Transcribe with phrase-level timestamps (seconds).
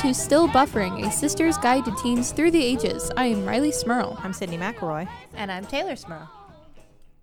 [0.00, 3.10] Hello, to Still Buffering, a sister's guide to teens through the ages.
[3.16, 4.18] I am Rileigh Smirl.
[4.22, 5.08] I'm Sydnee McElroy.
[5.34, 6.30] And I'm Teylor Smirl.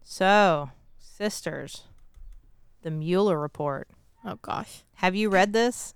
[0.03, 0.69] So,
[0.99, 1.83] sisters,
[2.83, 3.87] the Mueller report.
[4.23, 4.83] Oh gosh.
[4.95, 5.95] Have you read this?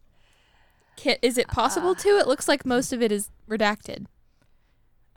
[0.96, 2.10] Kit, is it possible to?
[2.18, 4.06] It looks like most of it is redacted.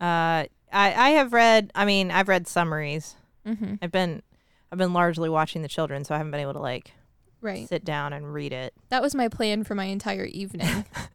[0.00, 1.70] Uh, I I have read.
[1.74, 3.14] I mean, I've read summaries.
[3.46, 3.76] Mm-hmm.
[3.80, 4.22] I've been
[4.70, 6.92] I've been largely watching the children, so I haven't been able to like
[7.40, 7.68] Right.
[7.68, 8.72] sit down and read it.
[8.88, 10.84] That was my plan for my entire evening.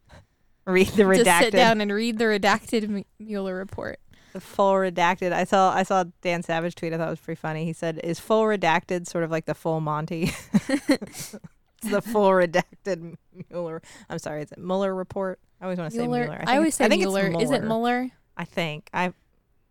[0.70, 4.00] Read the redacted, to sit down and read the redacted Mueller report.
[4.34, 5.32] the full redacted.
[5.34, 6.94] I saw I saw Dan Savage tweet.
[6.94, 7.66] I thought it was pretty funny.
[7.66, 10.32] He said, "Is full redacted sort of like the full Monty?"
[10.70, 11.36] it's
[11.82, 13.16] the full redacted
[13.50, 13.82] Mueller.
[14.10, 15.40] I'm sorry, is it Mueller report?
[15.62, 16.26] I always want to say Mueller.
[16.26, 16.36] Mueller.
[16.36, 17.42] I, think always it's- say I think it's Mueller.
[17.44, 18.10] Is it Mueller?
[18.38, 19.14] I think I.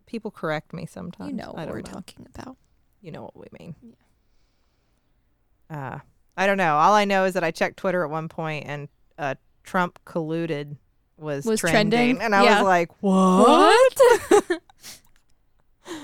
[0.07, 1.31] People correct me sometimes.
[1.31, 1.93] You know I what don't we're know.
[1.93, 2.57] talking about.
[3.03, 3.75] You know what we mean.
[5.71, 5.99] Uh,
[6.37, 6.77] I don't know.
[6.77, 10.77] All I know is that I checked Twitter at one point and uh, Trump colluded
[11.19, 12.23] was, Was trending, trending?
[12.23, 12.55] and I Yeah.
[12.61, 13.99] was like, what?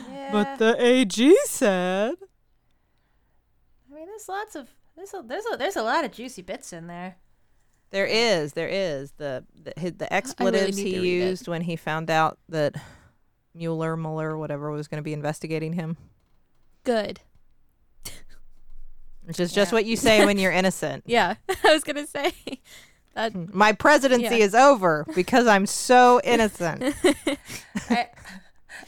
[0.08, 0.28] Yeah.
[0.32, 2.14] But the AG said.
[3.90, 6.72] I mean, there's lots of there's a there's a there's a lot of juicy bits
[6.72, 7.16] in there.
[7.90, 11.02] There is, there is the the, the expletives need he to it.
[11.04, 12.74] used when he found out that
[13.54, 15.96] Mueller, Mueller, whatever was going to be investigating him,
[16.84, 17.20] Good.
[19.24, 21.04] which is just what you say when you're innocent.
[21.06, 22.32] Yeah, I was gonna say
[23.14, 23.34] that.
[23.54, 24.44] My presidency Yeah.
[24.44, 26.94] is over because I'm so innocent.
[27.90, 28.08] I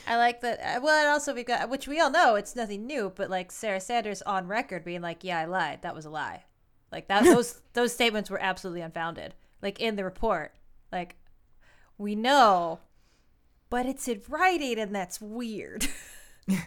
[0.07, 0.59] I like that.
[0.61, 3.51] uh, Well, and also we've got which we all know it's nothing new, but like
[3.53, 5.83] Sarah Sanders on record being like, "Yeah, I lied.
[5.83, 6.45] That was a lie."
[6.93, 9.35] Like that those those statements were absolutely unfounded.
[9.63, 10.55] Like in the report,
[10.93, 11.17] like
[11.99, 12.81] we know,
[13.71, 15.89] but it's in writing, and that's weird.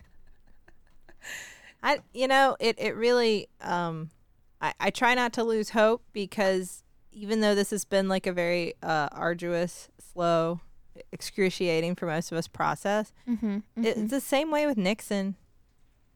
[1.81, 4.09] I you know it it really um
[4.61, 6.83] I I try not to lose hope because
[7.19, 10.61] even though this has been like a very uh arduous, slow,
[11.11, 15.35] excruciating for most of us process, Mm-hmm, it's the same way with Nixon.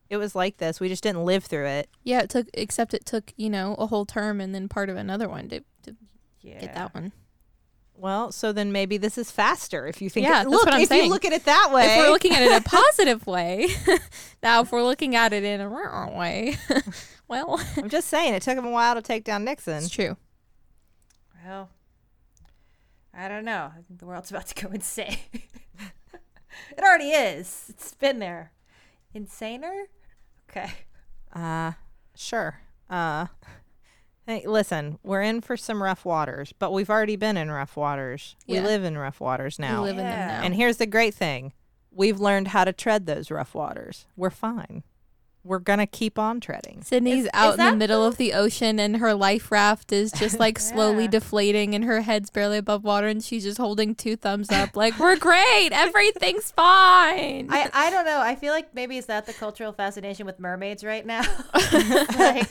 [0.09, 0.79] It was like this.
[0.79, 1.89] We just didn't live through it.
[2.03, 4.97] Yeah, it took except it took you know a whole term and then part of
[4.97, 5.95] another one to, to
[6.41, 6.59] yeah.
[6.59, 7.11] get that one.
[7.95, 10.25] Well, so then maybe this is faster if you think.
[10.25, 11.05] Yeah, it, that's look, what I'm if saying.
[11.05, 11.85] you look at it that way.
[11.85, 13.67] If we're looking at it in a positive way,
[14.43, 16.57] now if we're looking at it in a wrong way,
[17.27, 19.75] well, I'm just saying, it took him a while to take down Nixon.
[19.75, 20.17] it's true.
[21.45, 21.69] Well,
[23.13, 23.71] I don't know.
[23.75, 25.17] I think the world's about to go insane.
[26.77, 27.65] it already is.
[27.69, 28.51] It's been there.
[29.15, 29.85] Insaner?
[30.49, 30.71] Okay.
[31.33, 31.73] Uh,
[32.15, 32.59] sure.
[32.89, 33.27] Uh,
[34.27, 38.35] hey, listen, we're in for some rough waters, but we've already been in rough waters.
[38.47, 39.81] We live in rough waters now.
[39.81, 40.41] We live in them now.
[40.43, 41.53] And here's the great thing
[41.91, 44.07] we've learned how to tread those rough waters.
[44.15, 44.83] We're fine.
[45.45, 46.81] We're going to keep on treading.
[46.81, 49.91] Sydnee's Is- out is in the that middle of the ocean and her life raft
[49.91, 51.09] is just like slowly Yeah.
[51.11, 54.97] deflating and her head's barely above water and she's just holding two thumbs up like
[54.97, 58.21] we're great everything's fine I, I don't know.
[58.21, 61.23] I feel like maybe is that the cultural fascination with mermaids right now?
[62.17, 62.49] like,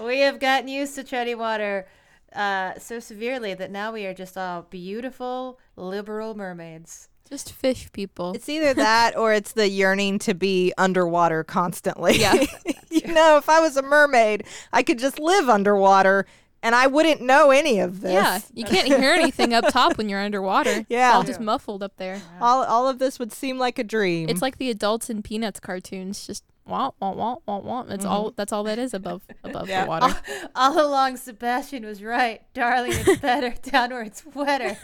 [0.00, 1.86] we have gotten used to treading water
[2.34, 7.08] uh, so severely that now we are just all beautiful, liberal mermaids.
[7.28, 12.18] Just fish people It's either that or it's the yearning to be underwater constantly.
[12.18, 12.34] Yeah.
[12.90, 16.26] you know, if I was a mermaid, I could just live underwater
[16.62, 18.12] and I wouldn't know any of this.
[18.12, 21.12] yeah you can't hear anything up top when you're underwater it's Yeah.
[21.12, 24.28] all just muffled up there All, all of this would seem like a dream.
[24.28, 28.12] it's like the adults in peanuts cartoons just wah wah wah wah wah that's mm-hmm.
[28.12, 29.84] all that's all that is above above Yeah.
[29.84, 30.16] the water
[30.56, 32.42] All along, Sebastian was right.
[32.54, 34.76] Darling, it's better down where wetter.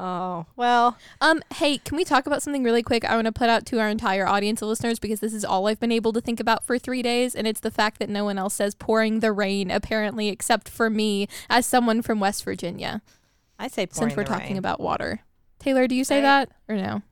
[0.00, 3.04] Oh, well, Um, hey, can we talk about something really quick?
[3.04, 5.66] I want to put out to our entire audience of listeners because this is all
[5.66, 8.24] I've been able to think about for three days, and it's the fact that no
[8.24, 13.02] one else says pouring the rain, apparently, except for me as someone from West Virginia,
[13.58, 14.58] I say pouring since we're talking rain.
[14.58, 15.20] about water.
[15.58, 16.48] Teylor, do you say Right.
[16.48, 17.02] that or no?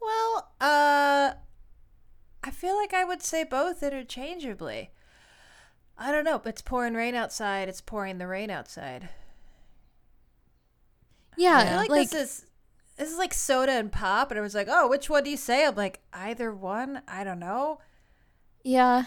[0.00, 1.32] Well, uh,
[2.42, 4.90] I feel like I would say both interchangeably.
[5.98, 6.40] I don't know.
[6.46, 7.68] It's pouring rain outside.
[7.68, 9.10] It's pouring the rain outside.
[11.36, 12.46] Yeah, I feel like, like, this is
[12.96, 15.36] this is like soda and pop, and it was like, oh, which one do you
[15.36, 15.66] say?
[15.66, 17.02] I'm like, either one.
[17.06, 17.80] I don't know.
[18.64, 19.04] yeah,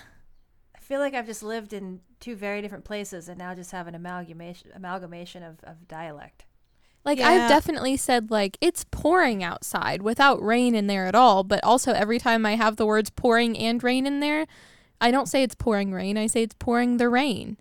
[0.75, 3.87] I feel like I've just lived in two very different places, and now just have
[3.87, 6.45] an amalgamation amalgamation of, of dialect.
[7.03, 7.29] like Yeah.
[7.29, 11.91] I've definitely said like it's pouring outside without rain in there at all, but also
[11.93, 14.45] every time I have the words pouring and rain in there,
[15.01, 16.17] I don't say it's pouring rain.
[16.17, 17.57] I say it's pouring the rain.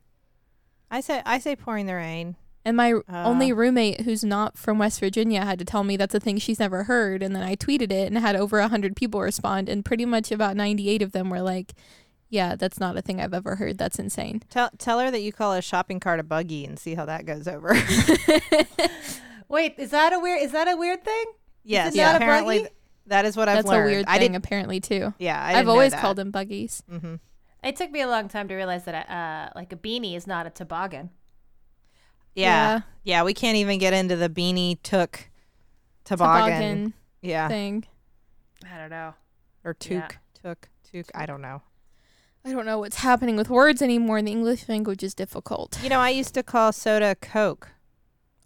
[0.90, 2.36] I say I say pouring the rain.
[2.64, 3.00] And my Uh.
[3.24, 6.58] only roommate who's not from West Virginia had to tell me that's a thing she's
[6.58, 7.22] never heard.
[7.22, 9.68] And then I tweeted it and had over 100 people respond.
[9.68, 11.72] And pretty much about 98 of them were like,
[12.30, 13.78] Yeah, that's not a thing I've ever heard.
[13.78, 14.42] That's insane.
[14.50, 17.24] Tell tell her that you call a shopping cart a buggy and see how that
[17.24, 17.74] goes over.
[19.48, 20.42] Wait, is that a weird?
[20.42, 21.24] Is that a weird thing?
[21.64, 22.70] yes, not a apparently buggy?
[23.06, 23.86] that is what I've that's learned.
[23.86, 24.44] That's a weird I thing, didn't.
[24.44, 25.14] apparently, too.
[25.18, 26.82] Yeah, I I've always know called them buggies.
[26.88, 27.14] hmm
[27.64, 30.46] It took me a long time to realize that uh, like a beanie is not
[30.46, 31.10] a toboggan.
[32.42, 32.80] Yeah.
[33.04, 35.28] yeah, We can't even get into the beanie took
[36.04, 36.44] toboggan.
[36.52, 37.84] Toboggan Yeah, thing.
[38.72, 39.14] I don't know.
[39.64, 40.08] or took Yeah.
[40.42, 41.06] took took.
[41.14, 41.62] I don't know.
[42.44, 44.22] I don't know what's happening with words anymore.
[44.22, 45.78] The English language is difficult.
[45.82, 47.68] You know, I used to call soda Coke.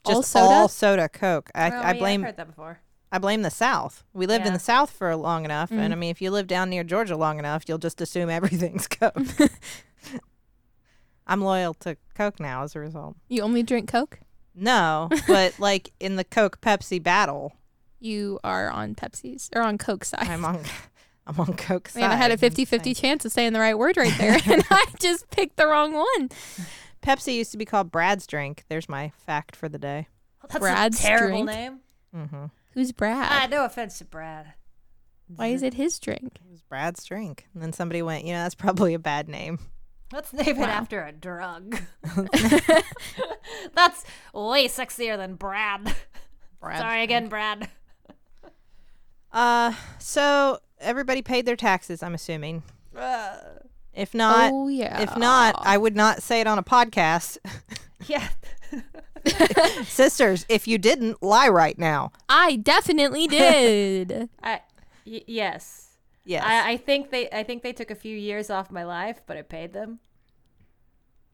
[0.05, 0.45] All Just soda?
[0.55, 1.51] all soda Coke.
[1.55, 2.81] I, Oh, I yeah, I've blame heard that before.
[3.13, 4.03] I blame the South.
[4.15, 5.79] We lived in the South for long enough, Mm.
[5.79, 8.89] and I mean, if you live down near Georgia long enough, you'll just assume everything's
[9.01, 9.15] Coke.
[11.27, 13.17] I'm loyal to Coke now as a result.
[13.29, 14.21] You only drink Coke?
[14.55, 17.53] No, but like in the Coke Pepsi battle,
[18.01, 20.29] You are on Pepsi's or on Coke side.
[20.29, 20.61] I'm on
[21.27, 22.01] I'm on Coke side.
[22.01, 24.65] Man, I had a 50 50 chance of saying the right word right there, and
[24.71, 26.31] I just picked the wrong one.
[27.03, 28.65] Pepsi used to be called Brad's drink.
[28.69, 30.09] There's my fact for the day.
[30.43, 31.47] That's Brad's a terrible drink?
[31.47, 31.81] name.
[32.15, 32.45] Mm-hmm.
[32.73, 33.29] Who's Brad?
[33.31, 34.55] Ah, no offense to Brad.
[35.35, 36.41] Why is it his drink?
[36.45, 39.59] It was Brad's drink, and then somebody went, you know, that's probably a bad name.
[40.13, 40.65] Let's name Wow.
[40.65, 41.81] it after a drug.
[43.75, 44.05] That's
[44.35, 45.95] way sexier than Brad.
[46.61, 47.11] Brad's Sorry drink.
[47.11, 47.69] again, Brad.
[49.33, 52.03] Uh, so everybody paid their taxes.
[52.03, 52.63] I'm assuming.
[53.95, 55.01] If not, oh, yeah.
[55.01, 57.39] if not, I would not say it on a podcast.
[58.09, 58.27] Yeah.
[59.85, 62.11] Sisters, if you didn't, lie right now.
[62.29, 64.29] I definitely did.
[64.43, 64.61] I,
[65.07, 65.91] y- yes.
[66.25, 66.45] Yes.
[66.47, 69.37] I, I think they I think they took a few years off my life, but
[69.37, 70.01] I paid them.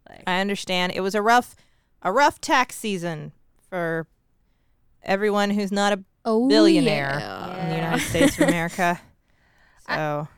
[0.08, 0.92] Like I understand.
[0.94, 1.54] It was a rough,
[2.02, 3.32] a rough tax season
[3.68, 4.06] for
[5.02, 7.18] everyone who's not a oh, Billionaire.
[7.20, 7.62] yeah.
[7.62, 9.00] in the United States of America.
[9.90, 10.28] So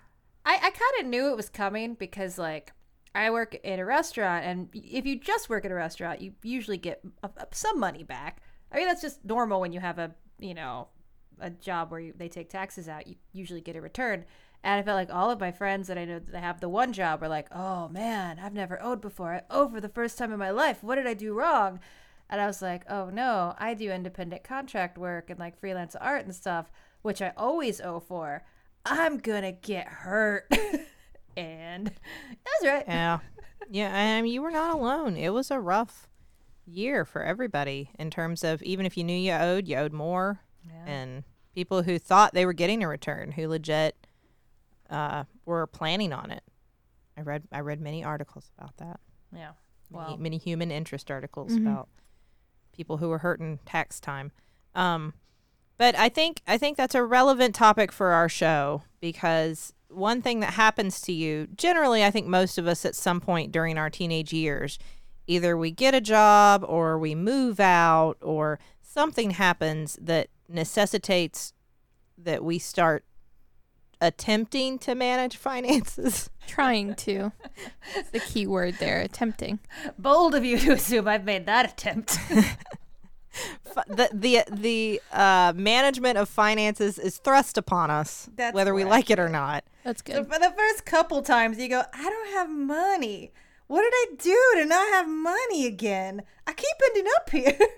[0.45, 2.73] I, I kind of knew it was coming because like
[3.17, 6.77] I work in a restaurant, and if you just work at a restaurant, you usually
[6.77, 8.43] get a, a- some money back.
[8.71, 10.87] I mean that's just normal when you have a you know
[11.41, 13.07] a job where you, they take taxes out.
[13.07, 14.25] You usually get a return.
[14.63, 16.93] And I felt like all of my friends that I know that have the one
[16.93, 19.33] job were like, "Oh man, I've never owed before.
[19.33, 20.83] I owe for the first time in my life.
[20.83, 21.81] What did I do wrong?"
[22.29, 26.25] And I was like, "Oh no, I do independent contract work and like freelance art
[26.25, 26.71] and stuff,
[27.03, 28.45] which I always owe for.
[28.85, 30.47] I'm gonna get hurt."
[31.37, 32.85] and that's right.
[32.87, 33.19] yeah,
[33.71, 33.97] yeah.
[33.97, 35.17] And you were not alone.
[35.17, 36.07] It was a rough
[36.67, 40.41] year for everybody in terms of even if you knew you owed, you owed more,
[40.69, 40.85] Yeah.
[40.87, 41.25] and
[41.55, 43.97] people who thought they were getting a return, who legit
[44.89, 46.43] uh, were planning on it.
[47.17, 49.01] I read I read many articles about that.
[49.33, 49.53] yeah.
[49.91, 51.63] many, Well, many human interest articles Mhm.
[51.63, 51.89] about
[52.73, 54.33] people who were hurting tax time.
[54.75, 55.15] Um,
[55.77, 60.39] but I think I think that's a relevant topic for our show because one thing
[60.41, 63.91] that happens to you generally, I think most of us at some point during our
[63.91, 64.79] teenage years,
[65.27, 68.59] either we get a job or we move out or
[68.93, 71.53] something happens that necessitates
[72.19, 73.05] that we start
[74.01, 76.29] attempting to manage finances.
[76.47, 77.33] Trying to.
[77.95, 79.01] That's the key word there.
[79.01, 79.61] Attempting.
[79.99, 82.19] bold of you to assume I've made that attempt.
[83.87, 89.09] The the the uh, management of finances is thrust upon us, That's whether we like
[89.09, 89.63] it or not.
[89.85, 90.33] That's So good.
[90.33, 93.31] for the first couple times, you go, I don't have money.
[93.71, 96.23] What did I do to not have money again?
[96.45, 97.57] I keep ending up here.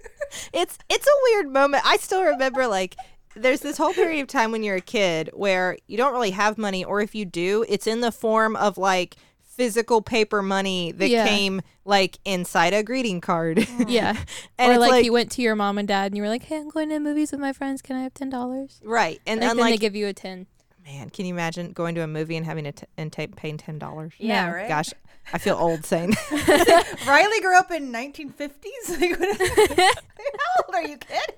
[0.55, 1.83] It's it's a weird moment.
[1.85, 2.97] I still remember like
[3.37, 6.57] there's this whole period of time when you're a kid where you don't really have
[6.57, 11.11] money, or if you do, it's in the form of like physical paper money that
[11.11, 11.27] Yeah.
[11.29, 13.69] came like inside a greeting card.
[13.87, 14.17] Yeah.
[14.59, 16.31] and or it's like, like, you went to your mom and dad and you were
[16.31, 17.83] like, hey, I'm going to movies with my friends.
[17.83, 18.81] Can I have $10?
[18.83, 20.47] right, and Like, then then they give you a 10
[20.83, 23.59] man, can you imagine going to a movie and having to t- and ta- paying
[23.59, 24.15] ten dollars?
[24.19, 24.55] yeah, No.
[24.55, 24.69] right?
[24.69, 24.91] Gosh,
[25.33, 26.11] I feel old saying.
[26.31, 26.87] that.
[27.07, 28.51] Rileigh grew up in 1950s.
[29.01, 29.19] Like,
[30.39, 31.35] How old are you, kid?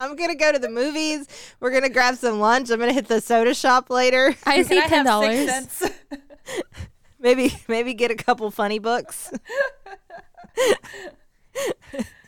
[0.00, 1.26] I'm gonna go to the movies.
[1.60, 2.70] We're gonna grab some lunch.
[2.70, 4.34] I'm gonna hit the soda shop later.
[4.46, 5.92] I say Can I have $10.
[7.20, 9.30] Maybe maybe get a couple funny books.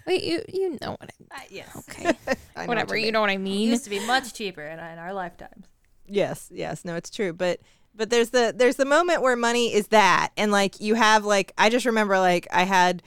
[0.07, 1.69] Wait, you you know what Uh, yes.
[1.75, 2.19] I Okay.
[2.57, 2.89] I know Whatever.
[2.95, 3.13] what You mean.
[3.15, 3.69] know what I It mean?
[3.71, 5.67] used to be much cheaper in, in our lifetimes.
[6.07, 7.33] Yes, yes, no, it's true.
[7.33, 7.61] But
[7.95, 11.53] but there's the there's the moment where money is that, and like you have like
[11.59, 13.03] I just remember like I had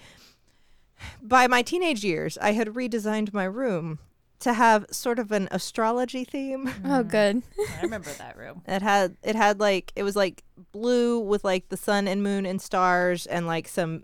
[1.21, 3.99] by my teenage years I had redesigned my room
[4.39, 6.69] to have sort of an astrology theme.
[6.85, 7.41] Oh, good.
[7.77, 8.61] I remember that room.
[8.67, 12.45] It had it had like it was like blue with like the sun and moon
[12.45, 14.03] and stars and like some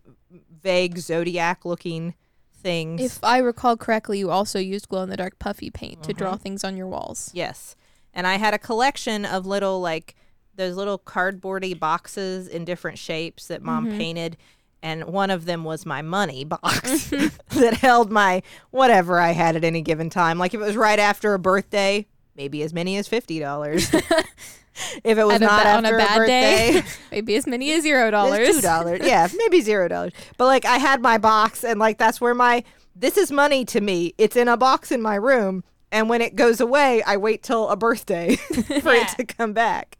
[0.64, 2.16] vague zodiac looking
[2.54, 3.02] things.
[3.02, 6.18] If I recall correctly, you also used glow in the dark puffy paint to Mm-hmm.
[6.18, 7.30] draw things on your walls.
[7.34, 7.76] Yes.
[8.14, 10.16] And I had a collection of little like
[10.56, 13.98] those little cardboardy boxes in different shapes that mom mm-hmm.
[13.98, 14.38] painted.
[14.84, 17.60] And one of them was my money box mm-hmm.
[17.60, 18.42] that held my
[18.72, 20.40] whatever I had at any given time.
[20.40, 23.94] Like if it was right after a birthday, maybe as many as fifty dollars.
[25.04, 27.84] if it was a not ba- on a bad birthday, day, maybe as many as
[27.84, 28.48] zero dollars.
[28.48, 29.02] two dollars.
[29.04, 30.14] Yeah, maybe zero dollars.
[30.38, 32.64] But like I had my box, and like that's where my
[32.96, 34.14] this is money to me.
[34.18, 37.70] It's in a box in my room, and when it goes away, I wait till
[37.70, 39.04] a birthday for Yeah.
[39.04, 39.98] it to come back.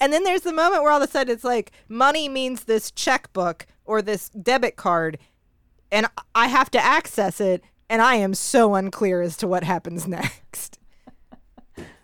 [0.00, 2.90] And then there's the moment where all of a sudden it's like money means this
[2.90, 5.18] checkbook or this debit card,
[5.90, 10.06] and I have to access it, and I am so unclear as to what happens
[10.08, 10.78] next.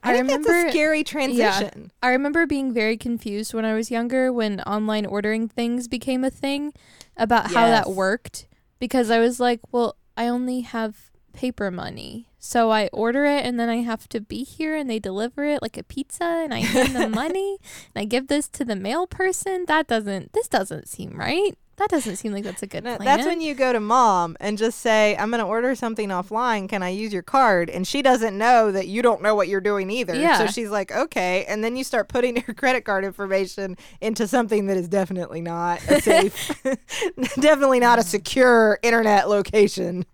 [0.03, 1.05] I, I think that's a remember- scary Yeah.
[1.05, 1.91] transition.
[2.03, 6.31] I remember being very confused when I was younger when online ordering things became a
[6.31, 6.73] thing
[7.17, 8.47] about how that worked
[8.79, 12.29] because I was like, well, I only have paper money.
[12.47, 15.63] So I order it and then I have to be here and they deliver it
[15.63, 17.57] like a pizza and I hand them money
[17.95, 19.65] and I give this to the mail person.
[19.67, 21.57] That doesn't this doesn't seem right.
[21.77, 23.07] That doesn't seem like that's a good No, plan.
[23.07, 26.69] That's when you go to mom and just say, I'm going to order something offline.
[26.69, 27.69] Can I use your card?
[27.69, 30.15] And she doesn't know that you don't know what you're doing either.
[30.15, 30.39] Yeah.
[30.39, 31.47] So she's like, okay.
[31.47, 35.83] And then you start putting your credit card information into something that is definitely not
[35.89, 36.63] a safe,
[37.41, 40.05] definitely not a secure internet location.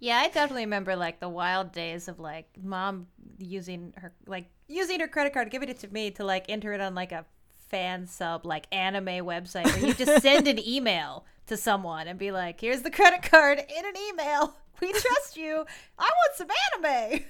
[0.00, 3.06] Yeah, I definitely remember like the wild days of like mom
[3.38, 6.80] using her like using her credit card, giving it to me to like enter it
[6.80, 7.26] on like a
[7.68, 12.32] fan sub like anime website where you just send an email to someone and be
[12.32, 14.54] like, "Here's the credit card in an email.
[14.80, 15.66] We trust you.
[15.98, 17.24] I want some anime."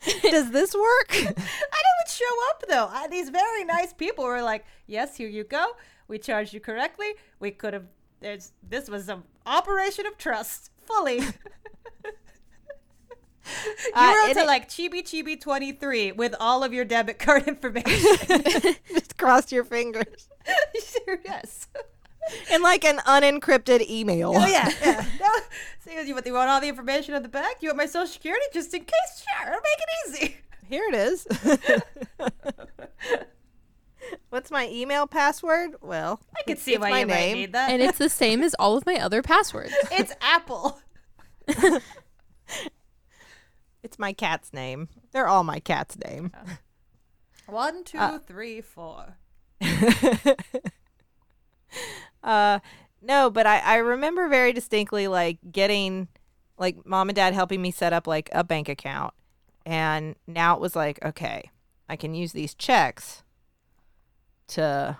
[0.22, 1.10] Does this work?
[1.10, 2.88] I didn't show up though.
[2.90, 5.72] I, these very nice people were like, "Yes, here you go.
[6.08, 7.08] We charged you correctly.
[7.38, 7.84] We could have.
[8.22, 11.20] This was an operation of trust, fully."
[13.86, 17.18] you Uh, wrote to it- like Chibi Chibi twenty three with all of your debit
[17.18, 18.16] card information.
[18.88, 20.28] just cross your fingers.
[21.24, 21.68] yes.
[22.52, 24.32] In like an unencrypted email.
[24.36, 25.04] Oh yeah, yeah.
[25.20, 25.28] No,
[25.84, 27.56] so you, you want all the information on the back?
[27.62, 29.24] You want my social security just in case?
[29.42, 29.88] Sure, I'll make it
[30.22, 30.36] easy.
[30.68, 31.26] Here it is.
[34.30, 35.72] What's my email password?
[35.80, 37.36] Well, I can see it's why my you might name.
[37.36, 37.70] need that.
[37.70, 39.72] and it's the same as all of my other passwords.
[39.90, 40.78] it's Apple.
[43.82, 44.88] It's my cat's name.
[45.12, 46.32] They're all my cat's name.
[47.46, 49.16] One, two, Uh, three, four.
[52.22, 52.58] uh
[53.00, 56.08] no, but I, I remember very distinctly like getting
[56.56, 59.12] like mom and dad helping me set up like a bank account.
[59.66, 61.50] And now it was like, okay,
[61.88, 63.22] I can use these checks
[64.48, 64.98] to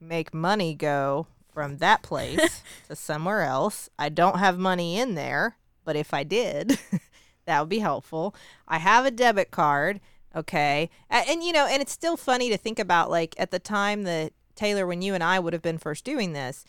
[0.00, 3.88] make money go from that place to somewhere else.
[3.98, 6.78] I don't have money in there, but if I did,
[7.46, 8.34] that would be helpful.
[8.68, 10.00] I have a debit card,
[10.34, 10.90] okay?
[11.10, 14.02] A- And, you know, and it's still funny to think about like at the time
[14.04, 16.64] that Teylor when you and I would have been first doing this,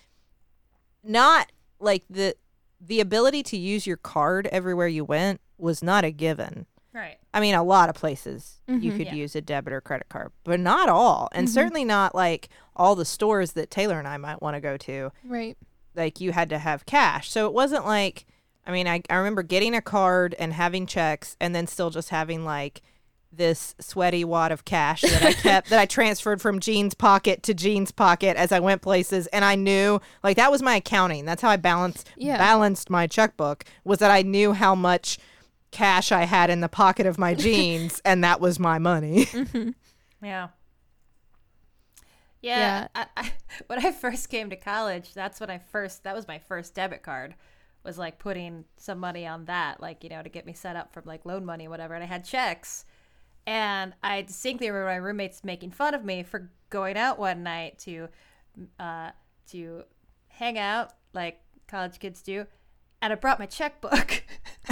[1.03, 2.35] not like the
[2.79, 6.67] the ability to use your card everywhere you went was not a given.
[6.93, 7.17] Right.
[7.33, 8.97] I mean, a lot of places you Mhm.
[8.97, 9.13] could Yeah.
[9.15, 11.51] use a debit or credit card, but not all, and Mhm.
[11.51, 15.11] certainly not like all the stores that Teylor and I might want to go to.
[15.23, 15.57] Right.
[15.95, 18.25] Like you had to have cash, so it wasn't like.
[18.67, 22.09] I mean, I, I remember getting a card and having checks, and then still just
[22.09, 22.81] having like
[23.31, 27.53] this sweaty wad of cash that I kept that I transferred from jeans pocket to
[27.53, 31.25] jeans pocket as I went places, and I knew like that was my accounting.
[31.25, 32.37] That's how I balanced Yeah.
[32.37, 35.17] balanced my checkbook was that I knew how much
[35.71, 39.25] cash I had in the pocket of my jeans, and that was my money.
[39.25, 39.69] Mm-hmm.
[40.25, 40.47] Yeah.
[42.41, 42.87] Yeah.
[42.95, 43.31] I, I,
[43.67, 47.03] when I first came to college, that's when I first, that was my first debit
[47.03, 47.35] card,
[47.87, 50.93] was like putting some money on that, like, you know, to get me set up
[50.93, 51.95] from like loan money whatever.
[51.95, 52.85] And I had checks.
[53.47, 57.79] And I distinctly remember my roommates making fun of me for going out one night
[57.79, 58.09] to,
[58.77, 59.11] uh,
[59.51, 59.83] to
[60.27, 62.45] hang out like college kids do.
[63.01, 64.23] And I brought my checkbook.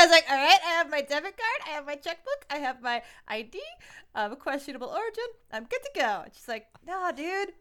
[0.00, 2.56] I was like, all right, I have my debit card, I have my checkbook, I
[2.56, 3.60] have my ID
[4.14, 5.24] of questionable origin.
[5.52, 6.22] I'm good to go.
[6.24, 7.52] And she's like, no, dude.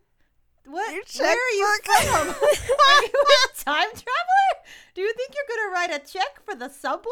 [0.65, 0.91] What?
[0.91, 2.27] Where are you from?
[2.29, 4.51] are you a time traveler?
[4.93, 7.09] Do you think you're gonna write a check for the subway?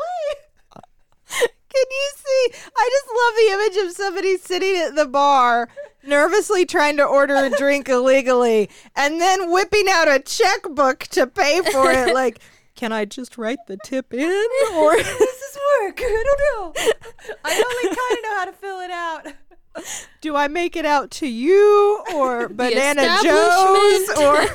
[1.29, 2.57] Can you see?
[2.75, 5.69] I just love the image of somebody sitting at the bar,
[6.03, 11.61] nervously trying to order a drink illegally, and then whipping out a checkbook to pay
[11.71, 12.13] for it.
[12.13, 12.39] Like,
[12.75, 14.47] can I just write the tip in?
[14.75, 15.99] Or Does this work?
[15.99, 16.93] I don't know.
[17.43, 19.27] I only kind of know how to fill it out.
[20.22, 24.38] Do I make it out to you or Banana Joe's or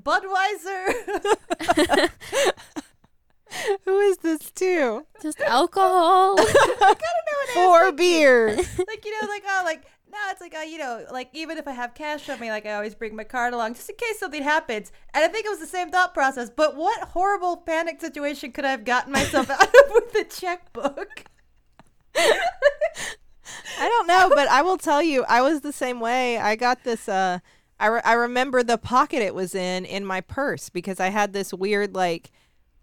[0.00, 2.10] Budweiser.
[3.84, 5.06] Who is this to?
[5.22, 6.36] Just alcohol.
[7.54, 8.78] Four beers.
[8.86, 11.66] like you know, like oh, like no, it's like oh, you know, like even if
[11.66, 14.18] I have cash on me, like I always bring my card along just in case
[14.18, 14.92] something happens.
[15.14, 16.50] And I think it was the same thought process.
[16.50, 21.24] But what horrible panic situation could I have gotten myself out of with a checkbook?
[23.78, 26.38] I don't know, but I will tell you, I was the same way.
[26.38, 27.08] I got this.
[27.08, 27.38] Uh,
[27.80, 31.32] I re- I remember the pocket it was in in my purse because I had
[31.32, 32.30] this weird like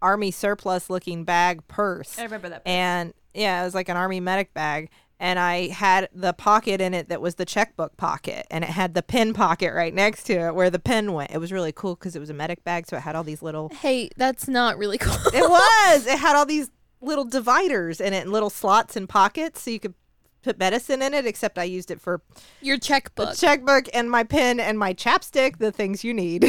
[0.02, 2.18] army surplus looking bag purse.
[2.18, 2.62] I remember that.
[2.66, 4.88] and yeah, it was like an army medic bag.
[5.18, 8.92] And I had the pocket in it that was the checkbook pocket, and it had
[8.92, 11.30] the pen pocket right next to it where the pen went.
[11.30, 13.40] It was really cool because it was a medic bag, so it had all these
[13.40, 13.70] little.
[13.80, 15.14] hey, that's not really cool.
[15.32, 16.06] It was.
[16.06, 19.80] It had all these little dividers in it, and little slots and pockets, so you
[19.80, 19.94] could
[20.46, 21.26] put medicine in it.
[21.26, 22.22] Except I used it for
[22.62, 23.36] Your the checkbook.
[23.36, 26.46] checkbook and my pen and my chapstick, the things you need.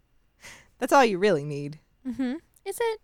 [0.78, 1.78] That's all you really need.
[2.06, 2.34] mm-hmm.
[2.64, 3.00] Is it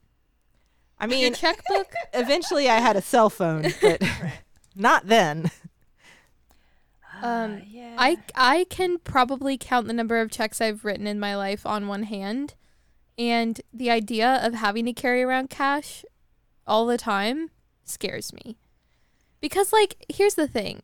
[0.99, 1.93] I your mean, checkbook?
[2.15, 4.01] eventually I had a cell phone, but
[4.77, 5.51] not then.
[7.23, 7.97] Um, yeah.
[7.99, 11.89] I I can probably count the number of checks I've written in my life on
[11.89, 12.55] one hand,
[13.19, 16.05] and the idea of having to carry around cash
[16.67, 17.51] all the time
[17.85, 18.59] scares me.
[19.47, 20.83] Because like, here's the thing: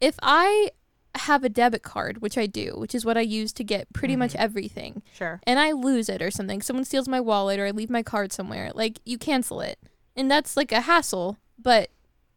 [0.00, 0.70] if I
[1.16, 4.14] have a debit card, which I do, which is what I use to get pretty
[4.14, 4.42] much mm-hmm.
[4.42, 5.40] everything, Sure.
[5.48, 8.32] and I lose it or something, someone steals my wallet or I leave my card
[8.32, 9.78] somewhere, like you cancel it.
[10.16, 11.90] And that's like a hassle, but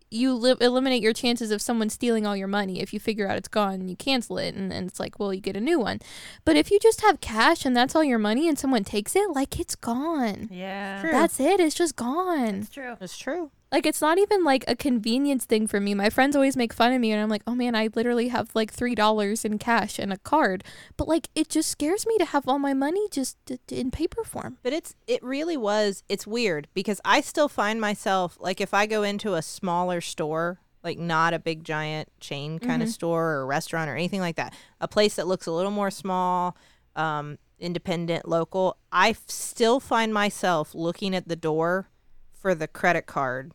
[0.10, 3.38] you li- eliminate your chances of someone stealing all your money if you figure out
[3.38, 5.79] it's gone and you cancel it and, and it's like, well, you get a new
[5.79, 6.00] one.
[6.46, 9.29] But if you just have cash and that's all your money and someone takes it,
[9.31, 10.50] like it's gone.
[10.51, 11.11] yeah, True.
[11.11, 11.59] That's it.
[11.59, 12.55] It's just gone.
[12.61, 12.96] it's true.
[13.01, 13.51] It's true.
[13.72, 15.94] Like it's not even like a convenience thing for me.
[15.94, 18.50] My friends always make fun of me and I'm like, "Oh man, I literally have
[18.56, 20.64] like $3 in cash and a card."
[20.96, 23.92] But like it just scares me to have all my money just d- d- in
[23.92, 24.58] paper form.
[24.64, 28.86] But it's it really was it's weird because I still find myself like if I
[28.86, 33.46] go into a smaller store, like not a big giant chain kind of store or
[33.46, 36.56] restaurant or anything like that, a place that looks a little more small,
[36.96, 41.90] um, independent, local, I f- still find myself looking at the door
[42.32, 43.51] for the credit card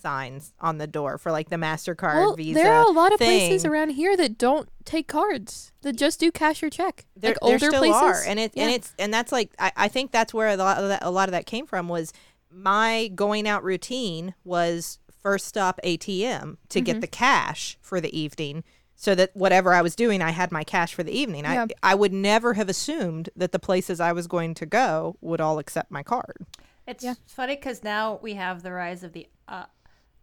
[0.00, 2.54] signs on the door for like the Mastercard, well, Visa.
[2.54, 5.72] there are a lot of places around here that don't take cards.
[5.82, 7.06] That just do cash or check.
[7.16, 8.02] there, like there older still places.
[8.02, 10.78] are and it and it's and that's like I, I think that's where a lot
[10.78, 12.12] of that a lot of that came from was
[12.50, 16.84] my going out routine was first stop ATM to Mm-hmm.
[16.84, 20.64] get the cash for the evening so that whatever I was doing I had my
[20.64, 21.44] cash for the evening.
[21.44, 21.66] Yeah.
[21.82, 25.40] I I would never have assumed that the places I was going to go would
[25.40, 26.46] all accept my card.
[26.88, 27.14] It's Yeah.
[27.26, 29.66] funny because now we have the rise of the uh,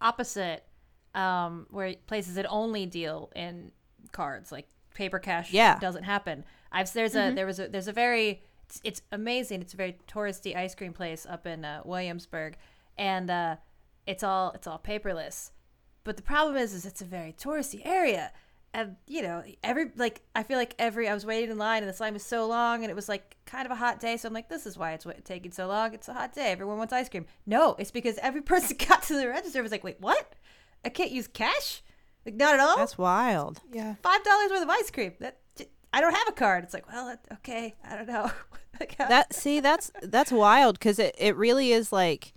[0.01, 0.65] opposite,
[1.13, 3.71] um, where places that only deal in
[4.11, 5.77] cards, like paper cash, Yeah.
[5.79, 6.43] doesn't happen.
[6.71, 9.61] I've there's a there was a there's a very it's, it's amazing.
[9.61, 12.57] It's a very touristy ice cream place up in uh, Williamsburg,
[12.97, 13.55] and uh,
[14.07, 15.51] it's all it's all paperless.
[16.03, 18.31] But the problem is, is it's a very touristy area,
[18.75, 21.89] and you know every like I feel like every I was waiting in line and
[21.89, 24.27] this line was so long and it was like kind of a hot day, so
[24.27, 25.93] I'm like, this is why it's taking so long.
[25.93, 26.51] It's a hot day.
[26.51, 27.25] Everyone wants ice cream.
[27.45, 30.33] No, it's because every person got to the register and was like, wait, what?
[30.83, 31.81] I can't use cash?
[32.25, 32.75] Like not at all.
[32.75, 33.61] That's wild.
[33.71, 33.95] Yeah.
[34.03, 35.13] Five dollars worth of ice cream.
[35.21, 35.39] That
[35.93, 36.65] I don't have a card.
[36.65, 38.29] It's like, well, okay, I don't know.
[38.77, 42.33] Like, that see that's that's wild because it, it really is like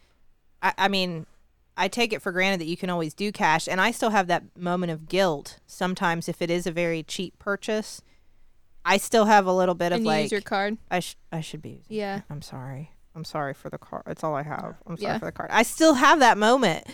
[0.62, 1.26] I, I mean
[1.78, 4.26] i take it for granted that you can always do cash and i still have
[4.26, 8.02] that moment of guilt sometimes if it is a very cheap purchase
[8.84, 10.76] i still have a little bit of And you like use your card.
[10.90, 12.20] i, sh- I should be using Yeah.
[12.28, 15.18] i'm sorry i'm sorry for the card It's all i have i'm sorry Yeah.
[15.18, 16.86] for the card i still have that moment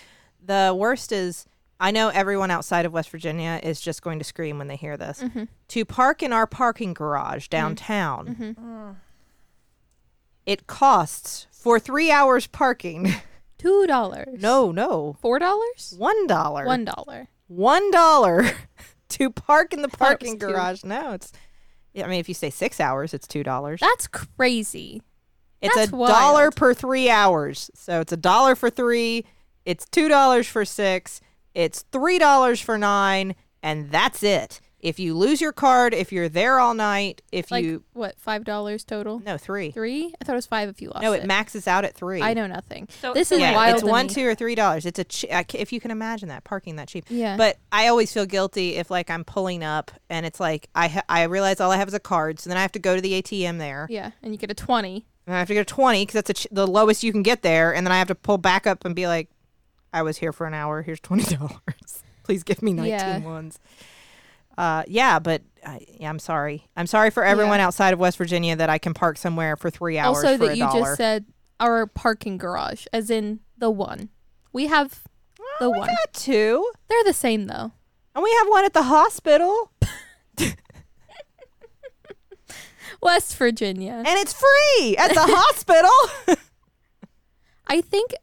[0.44, 1.46] the worst is
[1.80, 4.96] i know everyone outside of west virginia is just going to scream when they hear
[4.96, 5.44] this Mm-hmm.
[5.68, 8.96] to park in our parking garage downtown Mm.
[10.46, 13.12] it costs for three hours parking.
[13.58, 14.40] Two dollars.
[14.40, 15.94] No, no, Four dollars?
[15.96, 16.64] one dollar.
[16.66, 17.28] One dollar.
[17.46, 18.50] One dollar
[19.10, 20.46] to park in the thought it was parking two.
[20.46, 20.84] garage.
[20.84, 21.32] No, it's.
[21.96, 23.80] I mean, if you stay six hours, it's two dollars.
[23.80, 25.02] That's crazy.
[25.62, 27.70] It's that's a dollar per three hours.
[27.74, 29.24] So it's a dollar for three.
[29.64, 31.20] It's two dollars for six.
[31.54, 34.60] It's three dollars for nine, and that's it.
[34.84, 38.18] If you lose your card, if you're there all night, if Like you what?
[38.18, 39.18] Five dollars total?
[39.20, 39.70] no three.
[39.70, 40.12] Three?
[40.20, 41.06] I thought it was five if you lost it.
[41.06, 41.22] No, it.
[41.22, 42.20] it maxes out at three.
[42.20, 42.88] I know nothing.
[43.00, 43.76] So- this so is yeah, wild.
[43.76, 44.12] it's one, me.
[44.12, 44.84] two, or three dollars.
[44.84, 47.06] It's a ch- I if you can imagine that parking that cheap.
[47.08, 47.38] Yeah.
[47.38, 51.02] But I always feel guilty if like I'm pulling up and it's like I ha-
[51.08, 53.00] I realize all I have is a card, so then I have to go to
[53.00, 55.06] the ATM there, Yeah, and you get a twenty.
[55.26, 57.22] and I have to get a twenty because that's a ch- the lowest you can
[57.22, 59.30] get there, and then I have to pull back up and be like,
[59.94, 60.82] I was here for an hour.
[60.82, 62.02] Here's twenty dollars.
[62.24, 63.18] Please give me nineteen Yeah.
[63.20, 63.58] ones.
[64.56, 66.66] Uh, yeah, but I, yeah, I'm sorry.
[66.76, 69.98] I'm sorry for everyone outside of West Virginia that I can park somewhere for three
[69.98, 71.24] hours also, that you just said
[71.60, 74.10] our parking garage, as in the one.
[74.52, 75.02] We have
[75.60, 75.88] the we one.
[75.88, 77.72] got two, They're the same though.
[78.14, 79.72] and we have one at the hospital,
[83.00, 83.92] West Virginia.
[84.06, 86.36] and it's free at the hospital.
[87.66, 88.14] I think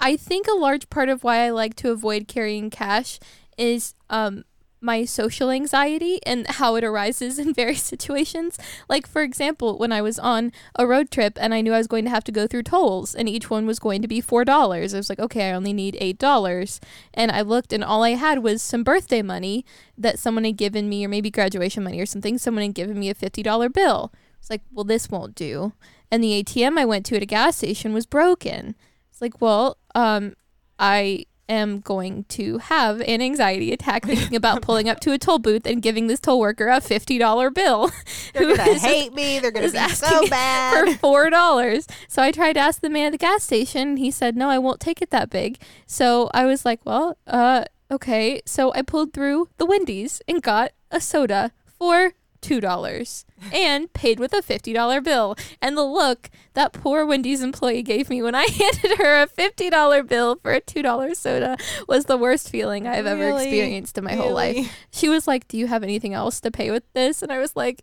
[0.00, 3.18] I think a large part of why I like to avoid carrying cash
[3.56, 4.44] is um
[4.82, 8.58] my social anxiety and how it arises in various situations.
[8.88, 11.86] Like for example, when I was on a road trip and I knew I was
[11.86, 14.48] going to have to go through tolls and each one was going to be $4.
[14.48, 16.80] I was like, "Okay, I only need $8."
[17.14, 19.64] And I looked and all I had was some birthday money
[19.96, 22.38] that someone had given me or maybe graduation money or something.
[22.38, 24.12] Someone had given me a $50 bill.
[24.38, 25.72] It's like, "Well, this won't do."
[26.12, 28.74] And the ATM I went to at a gas station was broken.
[29.10, 30.34] It's like, well, um,
[30.78, 35.38] I am going to have an anxiety attack thinking about pulling up to a toll
[35.38, 37.90] booth and giving this toll worker a fifty dollar bill.
[38.32, 39.38] They're who gonna hate me.
[39.38, 41.86] They're gonna be so for four dollars.
[42.08, 43.96] So I tried to ask the man at the gas station.
[43.96, 47.64] He said, "No, I won't take it that big." So I was like, "Well, uh,
[47.90, 53.90] okay." So I pulled through the Wendy's and got a soda for two dollars and
[53.94, 55.34] paid with a fifty dollar bill.
[55.62, 59.70] And the look that poor Wendy's employee gave me when I handed her a fifty
[59.70, 61.56] dollar bill for a two dollar soda
[61.88, 63.44] was the worst feeling I've ever Really?
[63.44, 64.70] experienced in my whole life.
[64.90, 67.56] She was like, "Do you have anything else to pay with this?" And I was
[67.56, 67.82] like,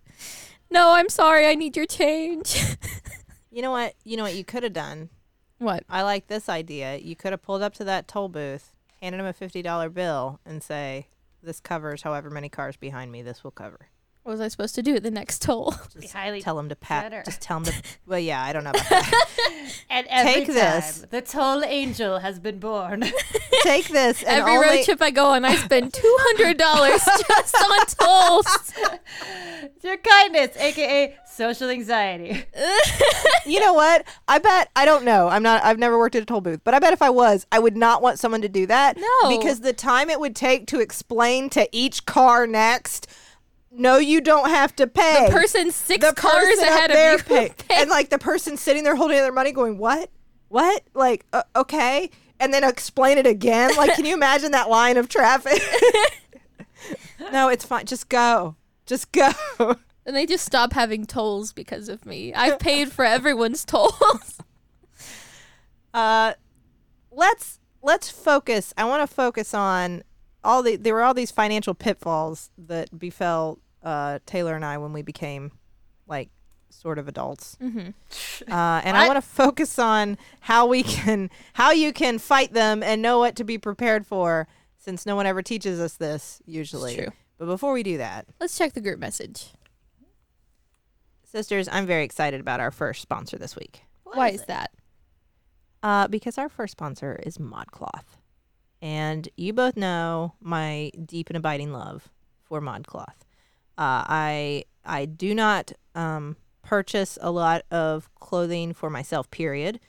[0.69, 1.48] "No, I'm sorry.
[1.48, 2.56] I need your change."
[3.52, 3.95] You know what?
[4.04, 5.10] You know what you could have done.
[5.58, 5.84] what?
[5.89, 6.98] I like this idea.
[6.98, 10.39] You could have pulled up to that toll booth, handed him a fifty dollar bill,
[10.45, 11.08] and say,
[11.41, 13.24] "This covers however many cars behind me.
[13.24, 13.88] This will cover."
[14.23, 15.73] What was I supposed to do at the next toll?
[15.99, 17.05] Just highly tell him to pat.
[17.05, 17.25] generous.
[17.25, 17.73] Just tell him to.
[18.05, 19.25] Well, yeah, I don't know about that.
[19.91, 21.05] And every Take time this.
[21.10, 23.03] the toll angel has been born.
[23.63, 24.67] Take this and Every only.
[24.77, 28.73] road trip I go on, I spend two hundred dollars just on tolls.
[29.84, 32.45] Your kindness, aka social anxiety.
[33.45, 34.05] you know what?
[34.27, 35.27] I bet I don't know.
[35.27, 35.63] I'm not.
[35.63, 37.77] I've never worked at a toll booth, but I bet if I was, I would
[37.77, 38.97] not want someone to do that.
[38.97, 39.38] No.
[39.38, 43.08] because the time it would take to explain to each car next.
[43.71, 45.25] No, you don't have to pay.
[45.27, 47.38] The person six the cars person ahead of you.
[47.38, 47.53] pay.
[47.71, 50.10] and like the person sitting there holding their money, going, "What?
[50.47, 50.84] What?
[50.93, 53.75] Like, uh, okay." And then explain it again.
[53.75, 55.62] Like, can you imagine that line of traffic?
[57.32, 57.86] no, it's fine.
[57.86, 58.55] Just go.
[58.86, 59.32] Just go.
[59.60, 62.34] and they just stop having tolls because of me.
[62.34, 64.39] I've paid for everyone's tolls.
[65.93, 66.34] Uh,
[67.12, 68.73] let's let's focus.
[68.77, 70.03] I want to focus on
[70.43, 70.75] all the.
[70.75, 75.52] There were all these financial pitfalls that befell uh, Teylor and I when we became
[76.08, 76.30] like
[76.69, 77.58] sort of adults.
[77.62, 77.89] mm-hmm.
[78.52, 82.84] Uh, and I want to focus on how we can, how you can fight them
[82.84, 84.47] and know what to be prepared for,
[84.78, 86.95] since no one ever teaches us this usually.
[86.95, 87.10] true.
[87.38, 89.47] But before we do that, Let's check the group message.
[91.23, 93.84] sisters, I'm very excited about our first sponsor this week.
[94.04, 94.71] Why is that?
[95.82, 98.17] Uh, because our first sponsor is ModCloth.
[98.82, 102.10] And you both know my deep and abiding love
[102.44, 103.08] for ModCloth.
[103.78, 109.80] Uh, I I do not um, purchase a lot of clothing for myself, period.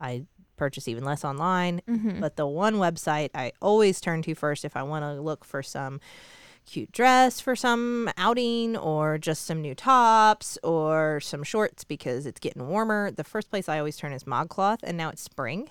[0.00, 0.24] I
[0.56, 1.82] purchase even less online.
[1.88, 2.20] Mm-hmm.
[2.20, 5.62] But the one website I always turn to first if I want to look for
[5.62, 6.00] some
[6.68, 12.40] cute dress for some outing or just some new tops or some shorts because it's
[12.40, 15.70] getting warmer, the first place I always turn is ModCloth, and now it's spring.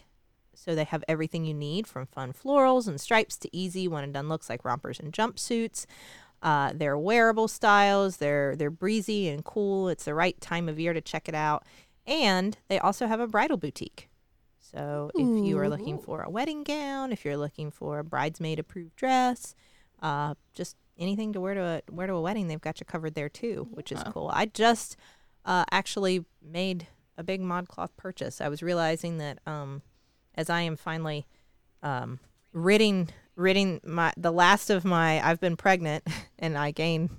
[0.67, 4.13] So they have everything you need from fun florals and stripes to easy one and
[4.13, 5.85] done looks like rompers and jumpsuits.
[6.41, 8.17] Uh, they're wearable styles.
[8.17, 9.87] They're they're breezy and cool.
[9.87, 11.63] It's the right time of year to check it out.
[12.05, 14.09] And they also have a bridal boutique.
[14.59, 18.59] So if you are looking for a wedding gown, if you're looking for a bridesmaid
[18.59, 19.55] approved dress,
[20.01, 23.15] uh, just anything to wear to a wear to a wedding, they've got you covered
[23.15, 24.29] there too, which is cool.
[24.33, 24.97] I just
[25.45, 28.41] uh, actually made a big ModCloth purchase.
[28.41, 29.81] I was realizing that um,
[30.37, 31.25] as I am finally
[31.83, 32.19] um,
[32.53, 36.05] ridding ridding my the last of my I've been pregnant
[36.39, 37.09] and I gained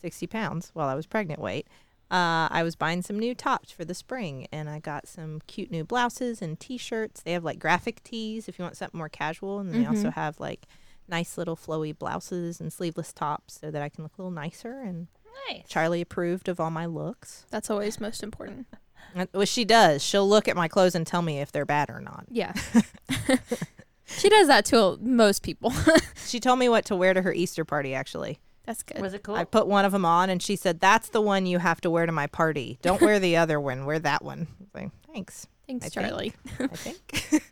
[0.00, 1.66] sixty pounds while I was pregnant weight.
[2.10, 5.70] Uh, I was buying some new tops for the spring, and I got some cute
[5.70, 7.22] new blouses and T-shirts.
[7.22, 10.12] They have like graphic tees if you want something more casual, and they also Mhm.
[10.14, 10.66] have like
[11.08, 14.78] nice little flowy blouses and sleeveless tops so that I can look a little nicer.
[14.80, 15.06] And
[15.48, 15.66] Nice.
[15.68, 17.46] Charlie approved of all my looks.
[17.50, 18.66] That's always most important.
[19.32, 20.02] Well, she does.
[20.02, 22.24] She'll look at my clothes and tell me if they're bad or not.
[22.30, 22.52] Yeah.
[24.06, 25.72] she does that to most people.
[26.26, 27.92] She told me what to wear to her Easter party.
[27.94, 29.02] Actually, That's good.
[29.02, 29.34] Was it cool?
[29.34, 31.90] I put one of them on, and she said, "That's the one you have to
[31.90, 32.78] wear to my party.
[32.80, 33.84] Don't wear the other one.
[33.84, 35.46] Wear that one." I was like, Thanks.
[35.66, 36.06] Thanks, I think.
[36.06, 36.32] Charlie.
[36.58, 37.42] I think.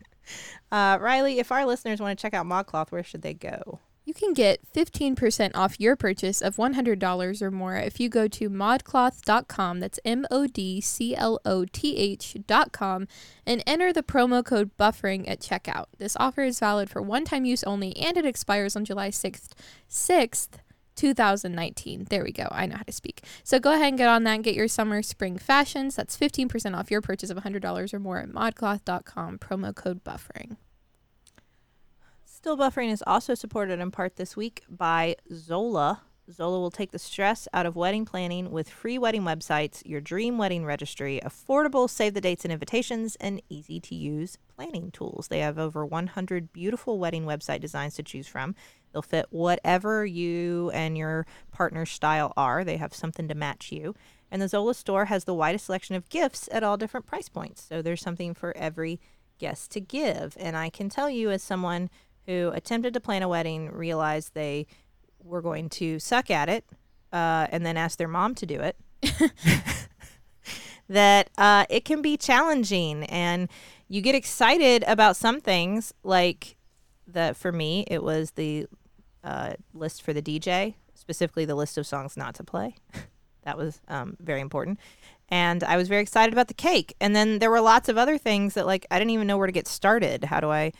[0.73, 3.81] uh, Rileigh, if our listeners want to check out ModCloth, where should they go?
[4.05, 8.51] You can get 15% off your purchase of $100 or more if you go to
[8.51, 13.07] modcloth.com, that's M O D C L O T H.com,
[13.47, 15.87] and enter the promo code buffering at checkout.
[15.99, 19.51] This offer is valid for one time use only and it expires on July 6th,
[19.89, 20.49] 6th
[20.97, 22.07] 2019.
[22.11, 22.49] There we go.
[22.51, 23.23] I know how to speak.
[23.45, 25.97] So go ahead and get on that and get your summer spring fashions.
[25.97, 30.57] That's 15% off your purchase of $100 or more at modcloth.com, promo code buffering.
[32.40, 36.00] Still Buffering is also supported in part this week by Zola.
[36.33, 40.38] Zola will take the stress out of wedding planning with free wedding websites, your dream
[40.38, 45.29] wedding registry, affordable save the dates and invitations, and easy to use planning tools.
[45.29, 48.55] They have over 100 beautiful wedding website designs to choose from.
[48.94, 52.64] They'll fit whatever you and your partner's style are.
[52.64, 53.94] They have something to match you.
[54.31, 57.62] And the Zola store has the widest selection of gifts at all different price points.
[57.62, 58.98] So there's something for every
[59.38, 60.38] guest to give.
[60.40, 61.90] And I can tell you, as someone
[62.31, 64.66] who attempted to plan a wedding, realized they
[65.23, 66.64] were going to suck at it,
[67.12, 68.77] uh, and then asked their mom to do it.
[70.88, 73.49] that uh, it can be challenging, and
[73.88, 75.93] you get excited about some things.
[76.05, 76.57] Like
[77.05, 78.66] the for me, it was the
[79.25, 82.77] uh, list for the DJ, specifically the list of songs not to play.
[83.43, 84.79] that was um, very important.
[85.33, 86.95] And I was very excited about the cake.
[87.01, 89.47] And then there were lots of other things that, like, I didn't even know where
[89.47, 90.25] to get started.
[90.25, 90.73] How do I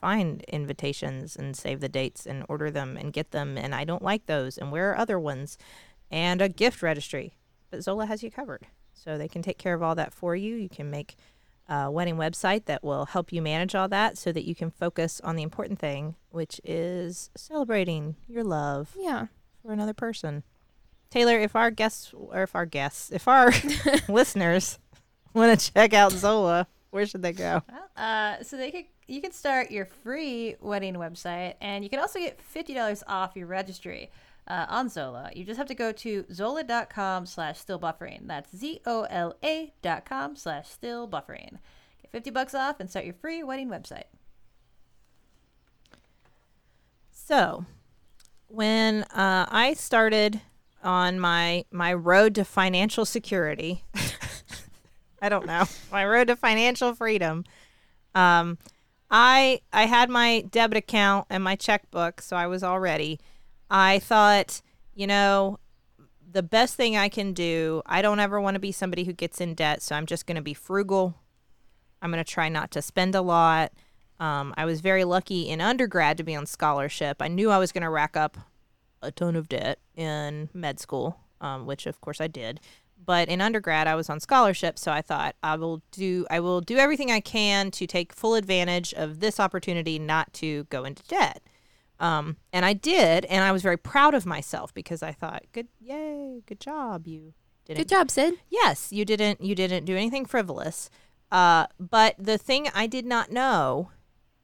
[0.00, 3.56] find invitations and save the dates and order them and get them?
[3.58, 4.58] And I don't like those.
[4.58, 5.56] And where are other ones?
[6.10, 7.34] And a gift registry.
[7.70, 8.66] But Zola has you covered.
[8.94, 10.54] So they can take care of all that for you.
[10.56, 11.16] You can make
[11.68, 15.20] a wedding website that will help you manage all that so that you can focus
[15.24, 19.26] on the important thing, which is celebrating your love Yeah.
[19.62, 20.44] for another person.
[21.10, 23.52] Teylor, if our guests or if our guests, if our
[24.08, 24.78] listeners
[25.34, 27.62] want to check out Zola, where should they go?
[27.70, 32.00] Well, uh, so they could you can start your free wedding website, and you can
[32.00, 34.10] also get fifty dollars off your registry
[34.48, 35.30] uh, on Zola.
[35.34, 38.26] You just have to go to zola.com slash still buffering.
[38.26, 41.58] That's z o l a dot com slash still buffering.
[42.00, 44.04] Get fifty bucks off and start your free wedding website.
[47.10, 47.66] So,
[48.48, 50.40] when uh, I started
[50.82, 53.84] on my my road to financial security,
[55.20, 57.44] I don't know my road to financial freedom.
[58.14, 58.58] Um,
[59.10, 63.20] I I had my debit account and my checkbook, so I was all ready.
[63.70, 64.62] I thought,
[64.94, 65.58] you know,
[66.30, 67.82] the best thing I can do.
[67.86, 70.36] I don't ever want to be somebody who gets in debt, so I'm just going
[70.36, 71.14] to be frugal.
[72.02, 73.72] I'm going to try not to spend a lot.
[74.18, 77.18] Um, I was very lucky in undergrad to be on scholarship.
[77.20, 78.36] I knew I was going to rack up
[79.02, 82.60] a ton of debt in med school, um, which of course I did.
[83.06, 86.60] But in undergrad, I was on scholarship, so I thought I will do I will
[86.60, 91.02] do everything I can to take full advantage of this opportunity not to go into
[91.04, 91.40] debt.
[91.98, 95.68] Um, and I did, and I was very proud of myself because I thought, good,
[95.80, 97.32] yay, good job, you
[97.64, 98.34] didn't Good job, Sid.
[98.48, 100.88] yes you didn't you didn't do anything frivolous
[101.32, 103.90] uh, but the thing i did not know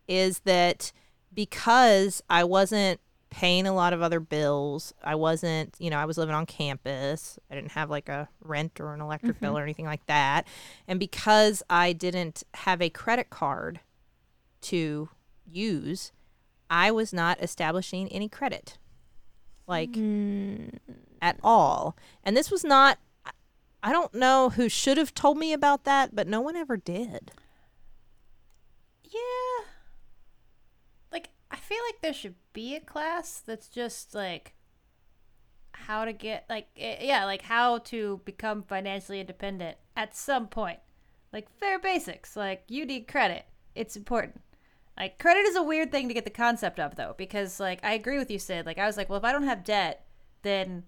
[0.09, 0.91] is that
[1.33, 2.99] because i wasn't
[3.33, 4.93] paying a lot of other bills.
[5.03, 7.39] I wasn't you know i was living on campus.
[7.51, 9.59] I didn't have like a rent or an electric bill mm-hmm.
[9.59, 10.47] or anything like that.
[10.87, 13.81] And because i didn't have a credit card
[14.63, 15.09] to
[15.51, 16.13] use
[16.71, 18.79] i was not establishing any credit
[19.67, 20.79] like mm.
[21.21, 21.97] at all.
[22.23, 22.99] And this was not
[23.83, 27.33] I don't know who should have told me about that, but no one ever did.
[29.03, 29.52] Yeah.
[31.53, 34.55] I feel like there should be a class that's just like
[35.73, 40.79] how to get like eh, yeah, like how to become financially independent at some point.
[41.33, 43.45] Like fair basics, like you need credit.
[43.75, 44.41] It's important.
[44.99, 47.93] Like credit is a weird thing to get the concept of though because like I
[47.95, 48.67] agree with you Sid.
[48.67, 50.07] Like I was like, well if I don't have debt,
[50.43, 50.85] then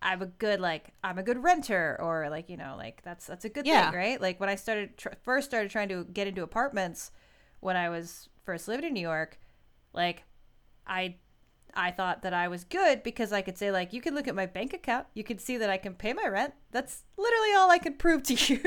[0.00, 3.44] I'm a good like I'm a good renter or like you know like that's that's
[3.44, 3.90] a good Yeah.
[3.90, 4.20] thing, right?
[4.20, 7.10] Like when I started tr- first started trying to get into apartments
[7.60, 9.38] when I was first living in New York,
[9.92, 10.24] like
[10.86, 11.16] I
[11.74, 14.34] I thought that I was good because I could say like you can look at
[14.34, 16.54] my bank account, you can see that I can pay my rent.
[16.70, 18.60] That's literally all I could prove to you.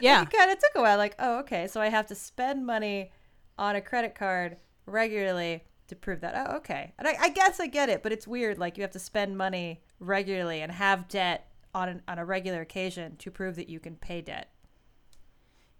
[0.00, 0.22] Yeah.
[0.22, 0.98] it kind of took a while.
[0.98, 3.12] Like, oh, okay, so I have to spend money
[3.58, 6.34] on a credit card regularly to prove that.
[6.36, 6.92] Oh, okay.
[6.98, 8.58] And I, I guess I get it, but it's weird.
[8.58, 12.60] Like you have to spend money regularly and have debt on an, on a regular
[12.60, 14.50] occasion to prove that you can pay debt.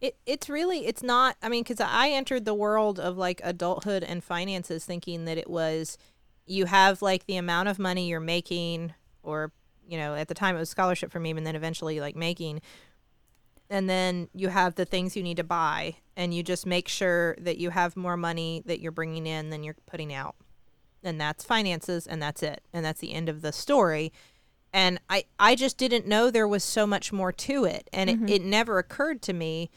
[0.00, 1.36] It it's really it's not.
[1.42, 5.48] I mean, because I entered the world of like adulthood and finances thinking that it
[5.48, 5.96] was
[6.44, 9.52] you have like the amount of money you're making, or
[9.88, 12.60] you know, at the time it was scholarship for me, and then eventually like making,
[13.70, 17.34] and then you have the things you need to buy, and you just make sure
[17.38, 20.36] that you have more money that you're bringing in than you're putting out.
[21.02, 24.12] and that's finances and that's it and that's the end of the story
[24.72, 28.16] and i i just didn't know there was so much more to it and it,
[28.16, 28.28] mm-hmm.
[28.28, 29.70] it never occurred to me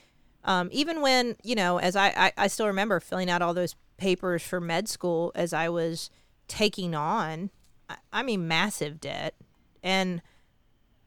[0.49, 3.75] um, even when you know as I, I i still remember filling out all those
[3.97, 6.09] papers for med school as i was
[6.47, 7.49] taking on
[7.89, 9.35] I, I mean massive debt
[9.83, 10.21] and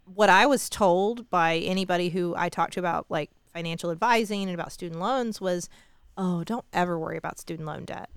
[0.04, 4.54] what I was told by anybody who I talked to about like financial advising and
[4.54, 5.68] about student loans was,
[6.16, 8.10] oh, don't ever worry about student loan debt.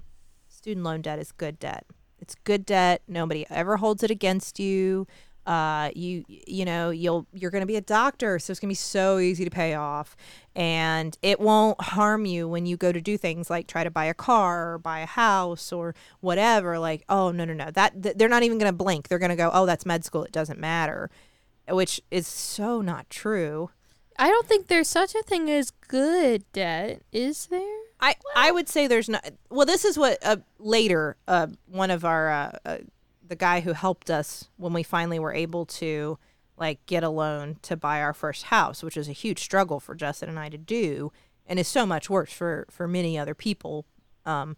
[0.48, 1.86] Student loan debt is good debt.
[2.20, 3.02] It's good debt.
[3.08, 5.06] Nobody ever holds it against you.
[5.46, 8.72] Uh, you you know you'll you're going to be a doctor, so it's going to
[8.72, 10.16] be so easy to pay off,
[10.56, 14.06] and it won't harm you when you go to do things like try to buy
[14.06, 16.80] a car or buy a house or whatever.
[16.80, 19.08] Like, oh no no no, that th- they're not even going to blink.
[19.08, 20.24] They're going to go, oh that's med school.
[20.24, 21.10] It doesn't matter
[21.70, 23.70] which is so not true.
[24.18, 27.80] I don't think there's such a thing as good debt, is there?
[28.00, 29.30] I I would say there's not.
[29.50, 32.78] Well, this is what uh, later uh, one of our uh, uh,
[33.28, 36.18] the guy who helped us when we finally were able to
[36.58, 39.96] like get a loan to buy our first house, which is a huge struggle for
[39.96, 41.12] Justin and I to do,
[41.46, 43.86] and is so much worse for for many other people.
[44.26, 44.56] Um,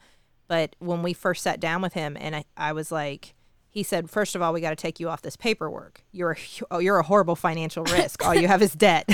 [0.48, 3.34] but when we first sat down with him, and I I was like
[3.78, 6.02] he said, first of all, we got to take you off this paperwork.
[6.12, 6.38] You're a,
[6.72, 8.26] oh, you're a horrible financial risk.
[8.26, 9.08] all you have is debt.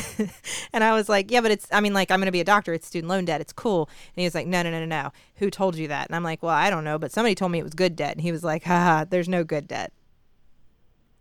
[0.73, 2.45] and I was like, yeah, but it's, I mean, like, I'm going to be a
[2.45, 2.73] doctor.
[2.73, 3.41] It's student loan debt.
[3.41, 3.89] It's cool.
[4.15, 5.12] And he was like, no, no, no, no, no.
[5.36, 6.08] Who told you that?
[6.08, 8.13] And I'm like, well, I don't know, but somebody told me it was good debt.
[8.13, 9.91] And he was like, haha, there's no good debt.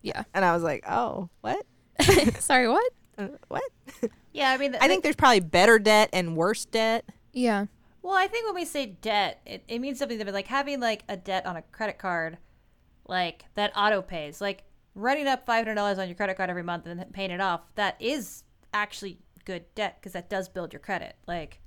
[0.02, 0.22] Yeah.
[0.32, 1.66] And I was like, oh, what?
[2.38, 2.92] Sorry, what?
[3.18, 3.64] Uh, what?
[4.32, 7.06] Yeah, I mean, I think there's probably better debt and worse debt.
[7.32, 7.66] Yeah.
[8.02, 11.02] Well, I think when we say debt, it, it means something that like having like
[11.08, 12.38] a debt on a credit card,
[13.12, 16.62] like that auto pays, like running up five hundred dollars on your credit card every
[16.62, 17.60] month and then paying it off.
[17.76, 18.42] That is
[18.74, 21.14] actually good debt because that does build your credit.
[21.28, 21.60] Like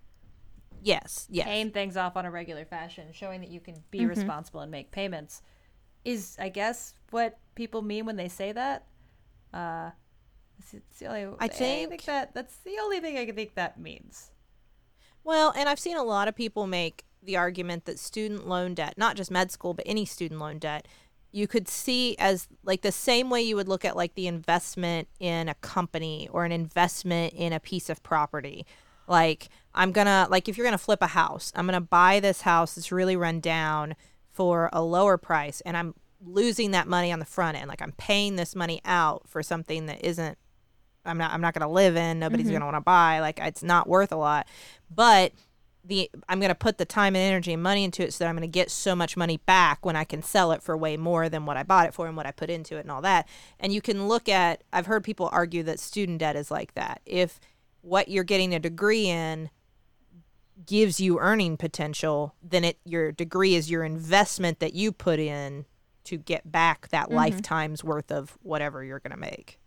[0.82, 1.28] Yes.
[1.30, 1.46] Yes.
[1.46, 4.92] paying things off on a regular fashion, showing that you can be responsible and make
[4.92, 5.42] payments,
[6.04, 8.86] is I guess what people mean when they say that.
[9.54, 9.92] Uh,
[10.60, 11.36] it's, the only.
[11.40, 14.32] I think- that that's the only thing I can think that means.
[15.24, 18.94] Well, and I've seen a lot of people make the argument that student loan debt,
[18.96, 20.88] not just med school, but any student loan debt,
[21.36, 25.10] you could see as like the same way you would look at like the investment
[25.20, 28.66] in a company or an investment in a piece of property.
[29.08, 32.76] Like, I'm gonna, like, if you're gonna flip a house, I'm gonna buy this house
[32.76, 33.96] that's really run down
[34.32, 35.94] for a lower price, and I'm
[36.26, 37.68] losing that money on the front end.
[37.68, 40.38] Like, I'm paying this money out for something that isn't
[41.06, 42.20] I'm not I'm not to live in.
[42.20, 43.20] Nobody's to want to buy.
[43.20, 44.48] Like it's not worth a lot.
[44.94, 45.34] But
[45.88, 48.30] the I'm going to put the time and energy and money into it so that
[48.30, 50.98] I'm going to get so much money back when I can sell it for way
[50.98, 53.02] more than what I bought it for and what I put into it and all
[53.02, 53.28] that.
[53.60, 57.02] And you can look at I've heard people argue that student debt is like that.
[57.06, 57.40] If
[57.82, 59.50] what you're getting a degree in
[60.66, 65.66] gives you earning potential, then it your degree is your investment that you put in
[66.06, 67.16] to get back that mm-hmm.
[67.16, 69.60] lifetime's worth of whatever you're going to make.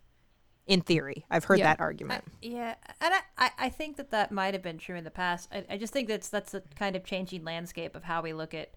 [0.68, 1.64] In theory, I've heard Yeah.
[1.64, 2.24] that argument.
[2.42, 5.48] Yeah, and I, I, I think that that might have been true in the past.
[5.50, 8.52] I, I just think that's that's a kind of changing landscape of how we look
[8.54, 8.74] at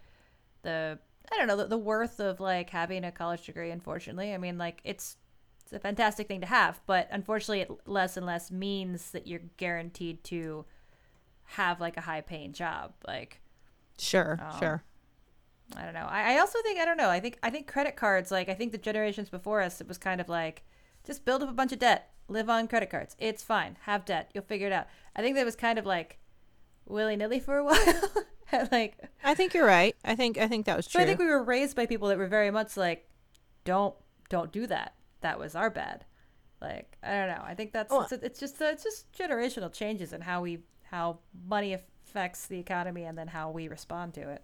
[0.64, 0.98] the
[1.32, 3.72] I don't know the, the worth of like having a college degree.
[3.72, 5.18] Unfortunately, I mean like it's
[5.64, 9.42] it's a fantastic thing to have, but unfortunately, it less and less means that you're
[9.58, 10.66] guaranteed to
[11.44, 12.94] have like a high paying job.
[13.06, 13.42] Like
[14.00, 14.84] Sure, Um, sure.
[15.76, 16.08] I don't know.
[16.10, 17.10] I, I also think I don't know.
[17.10, 19.98] I think I think credit cards like I think the generations before us it was
[19.98, 20.64] kind of like
[21.06, 23.16] just build up a bunch of debt, live on credit cards.
[23.20, 23.78] It's fine.
[23.82, 24.32] Have debt.
[24.34, 24.88] You'll figure it out.
[25.16, 26.20] I think that was kind of like
[26.86, 28.68] willy nilly for a while.
[28.72, 29.96] Like I think you're right.
[30.04, 31.02] I think I think that was true.
[31.02, 33.08] I think we were raised by people that were very much like
[33.64, 33.96] don't
[34.30, 34.96] don't do that.
[35.22, 36.06] That was our bad.
[36.62, 37.44] Like I don't know.
[37.46, 41.20] I think that's Well- it's, it's just it's just generational changes in how we how
[41.48, 44.42] money affects the economy and then how we respond to it.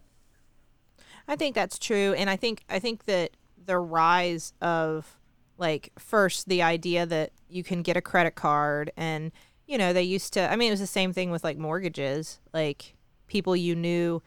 [1.27, 3.31] I think that's true, and I think I think that
[3.65, 5.19] the rise of
[5.57, 9.31] like first the idea that you can get a credit card, and
[9.65, 10.51] you know they used to.
[10.51, 12.39] I mean, it was the same thing with like mortgages.
[12.53, 12.95] Like
[13.27, 14.21] people you knew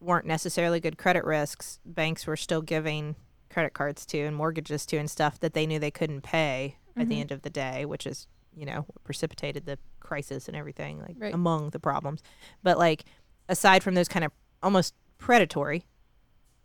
[0.00, 3.16] weren't necessarily good credit risks, banks were still giving
[3.50, 7.08] credit cards to and mortgages to and stuff that they knew they couldn't pay at
[7.08, 7.20] the mm-hmm.
[7.22, 11.34] end of the day, which is you know precipitated the crisis and everything like Right.
[11.34, 12.22] among the problems.
[12.62, 13.04] But like
[13.48, 15.84] aside from those kind of almost predatory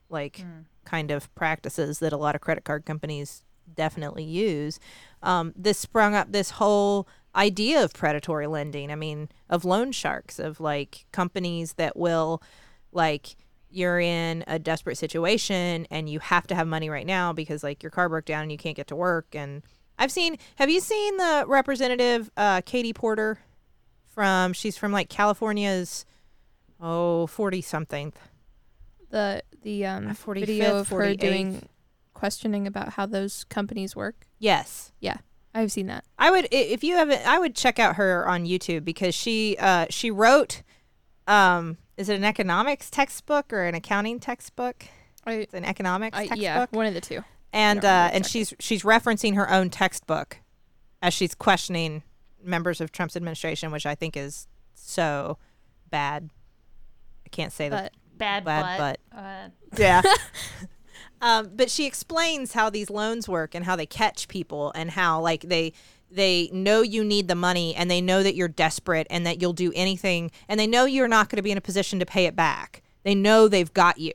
[0.10, 0.66] like mm.
[0.86, 3.43] kind of practices that a lot of credit card companies
[3.76, 4.80] definitely use.
[5.22, 8.92] Um, this sprung up this whole idea of predatory lending.
[8.92, 12.42] I mean, of loan sharks, of like companies that will,
[12.92, 13.36] like,
[13.72, 17.84] you're in a desperate situation and you have to have money right now because like
[17.84, 19.36] your car broke down and you can't get to work.
[19.36, 19.62] And
[19.98, 20.38] I've seen.
[20.56, 23.40] Have you seen the representative uh, Katie Porter
[24.08, 24.54] from?
[24.54, 26.06] She's from like California's,
[26.80, 28.14] oh, 40 something
[29.10, 31.68] the the um video of her doing
[32.20, 34.28] questioning about how those companies work?
[34.40, 34.92] Yes.
[35.00, 35.18] Yeah.
[35.56, 36.04] I've seen that.
[36.18, 39.86] I would if you haven't I would check out her on YouTube because she uh
[39.90, 40.62] she wrote
[41.28, 44.86] um is it an economics textbook or an accounting textbook?
[45.26, 46.40] I, It's an economics I textbook.
[46.42, 47.24] yeah, one of the two.
[47.54, 50.38] and uh, and check she's she's referencing her own textbook
[51.02, 52.04] as she's questioning
[52.44, 55.38] members of Trump's administration, which I think is so
[55.90, 56.30] bad.
[57.26, 57.92] I can't say that.
[57.94, 59.18] But Bad, Bad but.
[59.18, 60.02] Uh, Yeah.
[61.22, 65.22] um, but she explains how these loans work and how they catch people and how
[65.22, 65.74] like they
[66.12, 69.54] they know you need the money and they know that you're desperate and that you'll
[69.54, 72.26] do anything and they know you're not going to be in a position to pay
[72.26, 72.82] it back.
[73.04, 74.14] They know they've got you.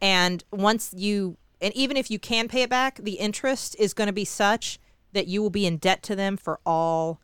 [0.00, 4.06] And once you and even if you can pay it back, the interest is going
[4.06, 4.78] to be such
[5.12, 7.20] that you will be in debt to them for all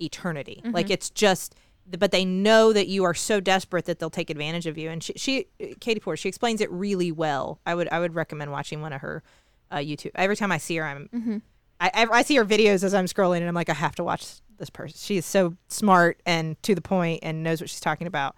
[0.00, 0.62] eternity.
[0.64, 1.54] Like it's just
[1.98, 4.90] but they know that you are so desperate that they'll take advantage of you.
[4.90, 5.46] And she, she
[5.80, 7.60] Katie Porter, she explains it really well.
[7.64, 9.22] I would I would recommend watching one of her
[9.70, 10.10] uh, YouTube.
[10.14, 11.08] Every time I see her, I'm
[11.80, 14.04] I, I I see her videos as I'm scrolling, and I'm like, I have to
[14.04, 14.96] watch this person.
[14.98, 18.34] She is so smart and to the point, and knows what she's talking about.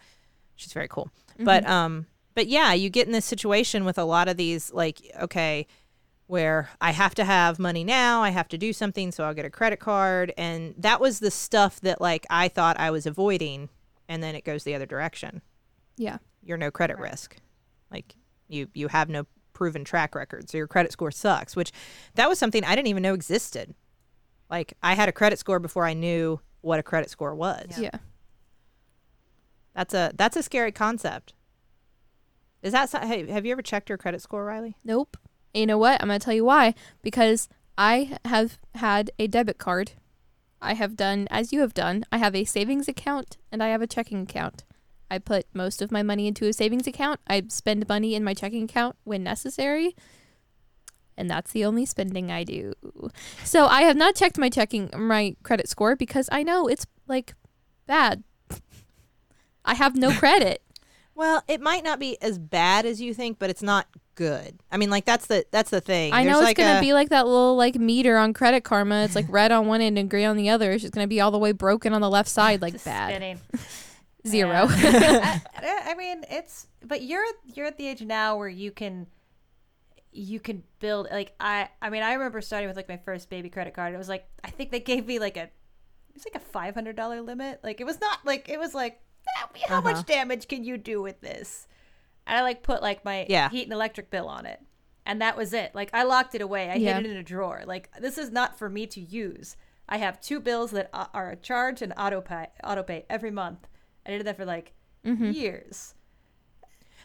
[0.57, 1.11] She's very cool.
[1.39, 5.01] But um, but yeah, you get in this situation with a lot of these, like,
[5.21, 5.67] okay,
[6.31, 9.45] where I have to have money now, I have to do something, so I'll get
[9.45, 13.69] a credit card, and that was the stuff that like I thought I was avoiding,
[14.09, 15.43] and then it goes the other direction.
[15.97, 16.19] yeah.
[16.43, 17.37] You're no credit risk,
[17.91, 18.15] like
[18.49, 21.55] you you have no proven track record, so your credit score sucks.
[21.55, 21.71] Which
[22.15, 23.75] that was something I didn't even know existed.
[24.49, 27.79] Like I had a credit score before I knew what a credit score was.
[27.79, 27.91] Yeah.
[29.75, 31.35] That's a that's a scary concept.
[32.63, 34.75] Is that have you ever checked your credit score, Rileigh?
[34.85, 35.19] Nope.
[35.55, 36.01] And you know what?
[36.01, 36.75] I'm going to tell you why.
[37.03, 39.93] Because I have had a debit card.
[40.63, 43.81] I have done, as you have done, I have a savings account and I have
[43.81, 44.65] a checking account.
[45.11, 47.21] I put most of my money into a savings account.
[47.27, 49.97] I spend money in my checking account when necessary.
[51.17, 52.75] And that's the only spending I do.
[53.45, 57.35] So I have not checked my checking, my credit score because I know it's like
[57.87, 58.23] bad.
[59.65, 60.63] I have no credit.
[61.15, 64.59] Well, it might not be as bad as you think, but it's not good.
[64.71, 66.13] I mean, like that's the that's the thing.
[66.13, 69.05] I know it's like gonna a- be like that little like meter on Credit Karma.
[69.05, 70.73] It's like red on one end and gray on the other.
[70.73, 73.11] It's just gonna be all the way broken on the left side, like just bad
[73.11, 73.41] spinning.
[74.27, 74.69] zero.
[74.69, 75.39] Yeah.
[75.57, 79.07] I, I mean, it's but you're you're at the age now where you can
[80.13, 83.49] you can build like I I mean I remember starting with like my first baby
[83.51, 83.95] credit card.
[83.95, 86.75] It was like I think they gave me like a it was like a five
[86.75, 87.61] hundred dollar limit.
[87.63, 89.81] Like it was not like it was like "Ah, how Uh-huh.
[89.83, 91.67] much damage can you do with this?
[92.27, 93.49] And I like put like my Yeah.
[93.51, 94.61] heat and electric bill on it,
[95.07, 95.75] and that was it.
[95.75, 96.71] Like I locked it away.
[96.71, 96.97] I Yeah.
[96.97, 97.63] hid it in a drawer.
[97.67, 99.57] Like this is not for me to use.
[99.89, 103.67] I have two bills that are a charge and auto pay auto pay every month.
[104.07, 104.73] I did that for like
[105.05, 105.95] years.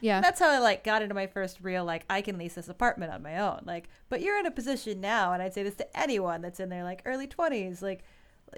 [0.02, 2.68] yeah, That's how I like got into my first real like I can lease this
[2.70, 3.62] apartment on my own.
[3.66, 6.70] Like, but you're in a position now, and I'd say this to anyone that's in
[6.70, 8.04] their like early twenties, like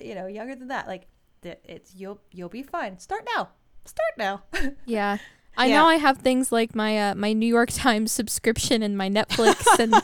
[0.01, 0.87] you know, younger than that.
[0.87, 1.07] Like,
[1.47, 2.99] that it's you'll you'll be fine.
[2.99, 3.49] Start now.
[3.85, 4.43] Start now.
[4.85, 5.17] yeah.
[5.59, 5.77] I Yeah.
[5.77, 9.65] know I have things like my uh, my New York Times subscription and my Netflix
[9.79, 9.95] and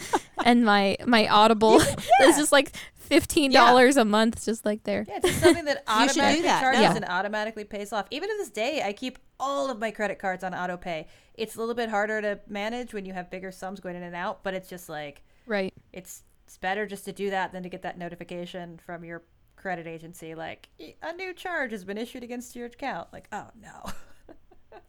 [0.44, 1.80] and my my Audible.
[1.82, 5.06] It's just like fifteen dollars a month, just like there.
[5.08, 6.96] yeah, it's something that You should do automatically that, charges no.
[6.96, 8.08] and automatically pays off.
[8.12, 11.08] Even to this day, I keep all of my credit cards on auto pay.
[11.36, 14.16] It's a little bit harder to manage when you have bigger sums going in and
[14.16, 15.74] out, but it's just like Right.
[15.92, 19.24] it's it's better just to do that than to get that notification from your
[19.64, 23.48] credit agency like "E- a new charge has been issued against your account like oh
[23.62, 23.92] no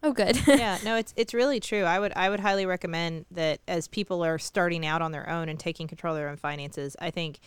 [0.03, 0.39] Oh, good.
[0.47, 1.85] yeah, no, it's it's really true.
[1.85, 5.49] I would I would highly recommend that as people are starting out on their own
[5.49, 6.95] and taking control of their own finances.
[7.01, 7.39] I think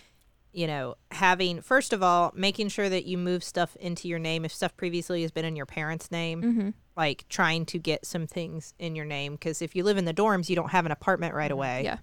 [0.54, 4.44] you know having first of all making sure that you move stuff into your name
[4.46, 6.42] if stuff previously has been in your parents' name.
[6.42, 6.70] mm-hmm.
[6.96, 10.14] Like trying to get some things in your name because if you live in the
[10.14, 11.84] dorms, you don't have an apartment right away.
[11.84, 11.98] Yeah.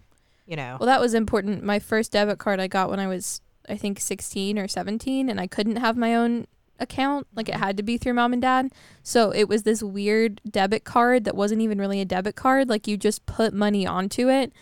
[0.47, 0.77] you know.
[0.79, 1.65] Well, that was important.
[1.65, 5.41] My first debit card I got when I was, I think, 16 or 17, and
[5.41, 6.47] I couldn't have my own
[6.79, 7.27] account.
[7.35, 7.63] Like, it mm-hmm.
[7.63, 8.73] had to be through mom and dad.
[9.03, 12.69] So it was this weird debit card that wasn't even really a debit card.
[12.69, 14.53] Like, you just put money onto it,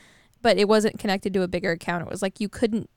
[0.42, 2.05] but it wasn't connected to a bigger account.
[2.05, 2.90] It was like you couldn't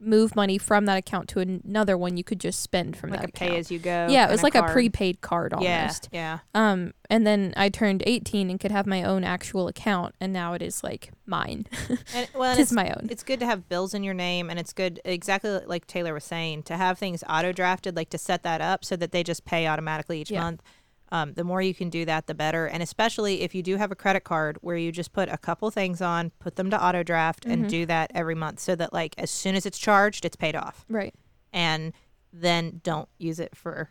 [0.00, 2.16] move money from that account to another one.
[2.16, 3.20] You could just spend from that.
[3.20, 4.06] like that a pay as you go.
[4.10, 6.08] yeah, it was like a prepaid card almost.
[6.12, 6.38] yeah.
[6.54, 10.52] Um, and then I turned 18 and could have my own actual account, and now
[10.52, 11.66] it is like mine.
[12.14, 13.08] And well, and it is it's, my own.
[13.10, 16.24] it's good to have bills in your name, and it's good exactly like Teylor was
[16.24, 19.44] saying to have things auto drafted, like to set that up so that they just
[19.44, 20.42] pay automatically each Yeah.
[20.42, 20.62] month.
[21.10, 22.66] Um, the more you can do that, the better.
[22.66, 25.70] And especially if you do have a credit card where you just put a couple
[25.70, 27.52] things on, put them to auto draft, Mhm.
[27.52, 30.54] and do that every month, so that like as soon as it's charged, it's paid
[30.54, 31.14] off, Right.
[31.52, 31.94] and
[32.32, 33.90] then don't use it for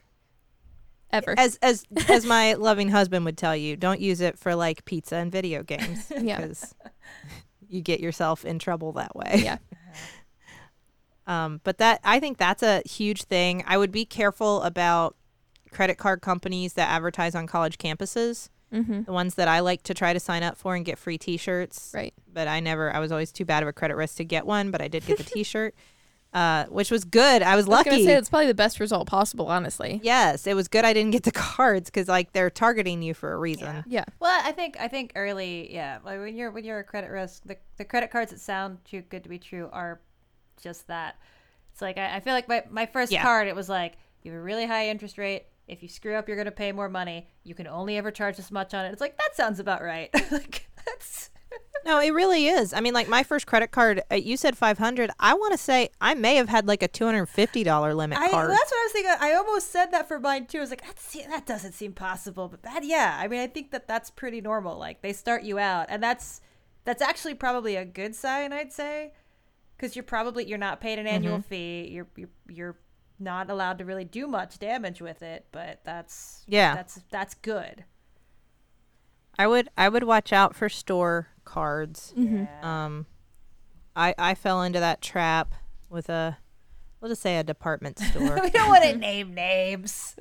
[1.10, 1.34] ever.
[1.40, 5.16] as as as my loving husband would tell you, don't use it for like pizza
[5.16, 6.38] and video games Yeah.
[6.42, 6.76] because
[7.68, 9.42] you get yourself in trouble that way.
[9.44, 9.58] yeah.
[11.26, 13.64] Um, but that I think that's a huge thing.
[13.68, 15.17] I would be careful about
[15.78, 18.50] credit card companies that advertise on college campuses.
[18.74, 19.04] Mm-hmm.
[19.04, 21.92] The ones that I like to try to sign up for and get free T-shirts.
[21.94, 22.14] Right.
[22.34, 22.94] But I never.
[22.94, 25.06] I was always too bad of a credit risk to get one, but I did
[25.06, 25.74] get the T-shirt,
[26.34, 27.42] uh, which was good.
[27.42, 27.90] I was I was lucky.
[27.92, 30.02] gonna say it's probably the best result possible, honestly.
[30.04, 30.84] yes, it was good.
[30.84, 33.86] I didn't get the cards because like they're targeting you for a reason.
[33.88, 34.04] Yeah.
[34.20, 36.00] Well, I think I think early, yeah.
[36.04, 39.02] Like when you're when you're a credit risk, the the credit cards that sound too
[39.04, 40.02] good to be true are
[40.62, 41.16] just that.
[41.72, 43.22] It's like I, I feel like my my first Yeah.
[43.24, 45.46] card, it was like you have a really high interest rate.
[45.68, 47.28] If you screw up, you're gonna pay more money.
[47.44, 48.92] You can only ever charge this much on it.
[48.92, 50.10] It's like that sounds about right.
[50.32, 51.30] like that's
[51.86, 52.74] No, it really is.
[52.74, 55.10] I mean, like my first credit card, uh, you said five hundred.
[55.20, 58.18] I want to say I may have had like a two hundred fifty dollar limit
[58.18, 58.50] I, card.
[58.50, 59.12] that's what I was thinking.
[59.20, 60.58] I almost said that for mine too.
[60.58, 63.18] I was like, that, that doesn't seem possible, but that, yeah.
[63.20, 64.78] I mean, I think that that's pretty normal.
[64.78, 66.42] Like they start you out, and that's
[66.84, 69.14] that's actually probably a good sign, I'd say,
[69.76, 71.90] because you're probably you're not paid an annual fee.
[71.92, 72.78] You're you're you're
[73.20, 76.76] not allowed to really do much damage with it, but that's Yeah.
[76.76, 77.84] that's that's good.
[79.40, 82.14] I would I would watch out for store cards.
[82.18, 82.66] Mm-hmm.
[82.66, 83.06] Um,
[83.96, 85.54] I I fell into that trap
[85.90, 86.38] with a,
[87.00, 88.40] we'll just say a department store.
[88.42, 90.16] we don't want to name names.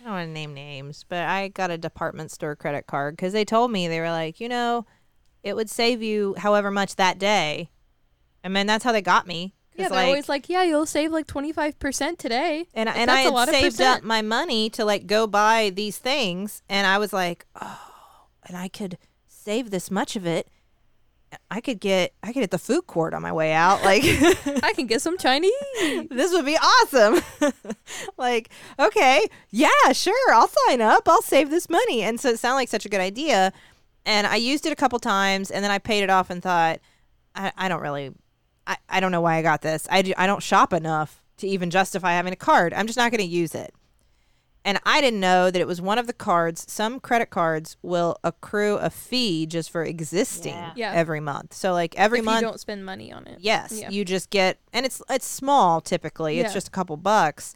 [0.00, 3.32] I don't want to name names, but I got a department store credit card because
[3.32, 4.86] they told me they were like, you know,
[5.42, 7.70] it would save you however much that day.
[8.44, 9.54] I mean, that's how they got me.
[9.78, 12.66] Yeah, they're always like, yeah, you'll save like 25% today.
[12.74, 15.06] and Like, and I that's a had lot of saved up my money to like
[15.06, 20.16] go buy these things, and I was like, oh, and I could save this much
[20.16, 20.48] of it.
[21.50, 23.82] I could get I could hit the food court on my way out.
[23.84, 24.02] Like
[24.62, 25.52] I can get some Chinese.
[26.10, 27.20] this would be awesome.
[28.16, 31.08] like, okay, yeah, sure, I'll sign up.
[31.08, 32.02] I'll save this money.
[32.02, 33.52] And so it sounded like such a good idea.
[34.06, 36.80] And I used it a couple times and then I paid it off and thought,
[37.34, 38.12] I, I don't really,
[38.68, 39.88] I, I don't know why I got this.
[39.90, 42.72] I, do, I don't shop enough to even justify having a card.
[42.74, 43.74] I'm just not going to use it.
[44.64, 46.66] And I didn't know that it was one of the cards.
[46.70, 50.72] Some credit cards will accrue a fee just for existing Yeah.
[50.76, 50.92] Yeah.
[50.92, 51.54] every month.
[51.54, 53.38] So like every if month you don't spend money on it.
[53.40, 53.88] Yes, Yeah.
[53.88, 56.40] you just get, and it's it's small typically.
[56.40, 57.54] It's just a couple bucks.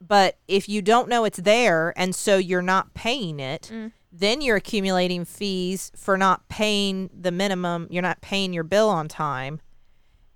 [0.00, 3.92] But if you don't know it's there, and so you're not paying it, Mm.
[4.12, 7.88] then you're accumulating fees for not paying the minimum.
[7.90, 9.60] You're not paying your bill on time,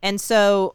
[0.03, 0.74] and so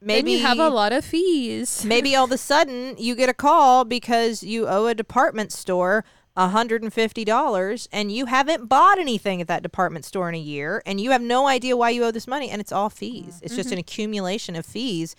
[0.00, 1.84] maybe you have a lot of fees.
[1.86, 6.04] maybe all of a sudden you get a call because you owe a department store
[6.36, 11.10] $150 and you haven't bought anything at that department store in a year and you
[11.10, 13.40] have no idea why you owe this money and it's all fees.
[13.42, 13.80] It's just an mm-hmm.
[13.80, 15.16] accumulation of fees.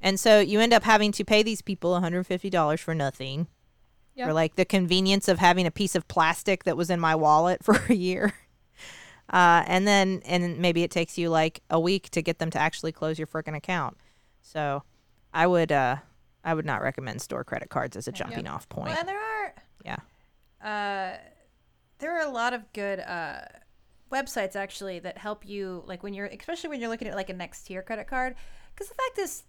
[0.00, 3.48] And so you end up having to pay these people $150 for nothing.
[4.14, 4.26] Yeah.
[4.26, 7.64] For like the convenience of having a piece of plastic that was in my wallet
[7.64, 8.32] for a year.
[9.30, 12.58] Uh, and then and maybe it takes you like a week to get them to
[12.58, 13.96] actually close your freaking account.
[14.42, 14.82] So
[15.32, 15.96] I would uh
[16.42, 18.88] I would not recommend store credit cards as a jumping off point.
[18.88, 19.54] Well, and there are
[19.84, 19.96] Yeah.
[20.62, 21.18] uh,
[21.98, 23.42] there are a lot of good uh,
[24.10, 27.34] websites actually that help you, like when you're, especially when you're looking at like a
[27.34, 28.34] next tier credit card.
[28.74, 29.42] Because the fact is,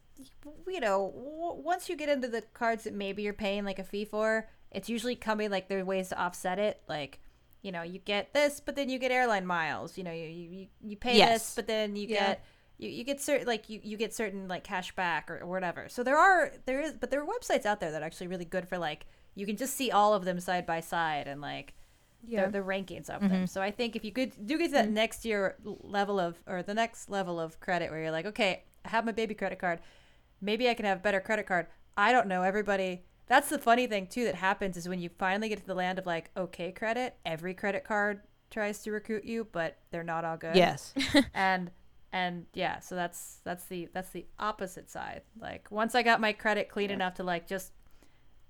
[0.68, 3.86] you know, w- once you get into the cards that maybe you're paying like a
[3.86, 6.82] fee for, it's usually coming like there are ways to offset it.
[6.90, 7.20] Like,
[7.62, 9.98] you know, you get this, but then you get airline miles.
[9.98, 11.22] You know, you you, you pay Yes.
[11.22, 12.36] this, but then you Yeah.
[12.36, 12.44] get
[12.78, 15.88] you, you get certain like you, you get certain like cash back or, or whatever
[15.88, 18.46] so there are there is but there are websites out there that are actually really
[18.46, 19.06] good for like
[19.36, 21.76] you can just see all of them side by side and like
[22.28, 22.46] Yeah.
[22.46, 23.28] the, the rankings of Mm-hmm.
[23.28, 26.42] them so i think if you could do get to that next year level of
[26.48, 29.60] or the next level of credit where you're like okay i have my baby credit
[29.60, 29.80] card
[30.42, 33.88] maybe i can have a better credit card i don't know everybody that's the funny
[33.88, 36.70] thing too that happens is when you finally get to the land of like okay
[36.70, 38.20] credit every credit card
[38.50, 40.54] tries to recruit you but they're not all good.
[40.54, 40.94] Yes.
[41.34, 41.72] and
[42.12, 45.22] and yeah so that's that's the that's the opposite side.
[45.40, 47.72] Like once i got my credit clean enough to like just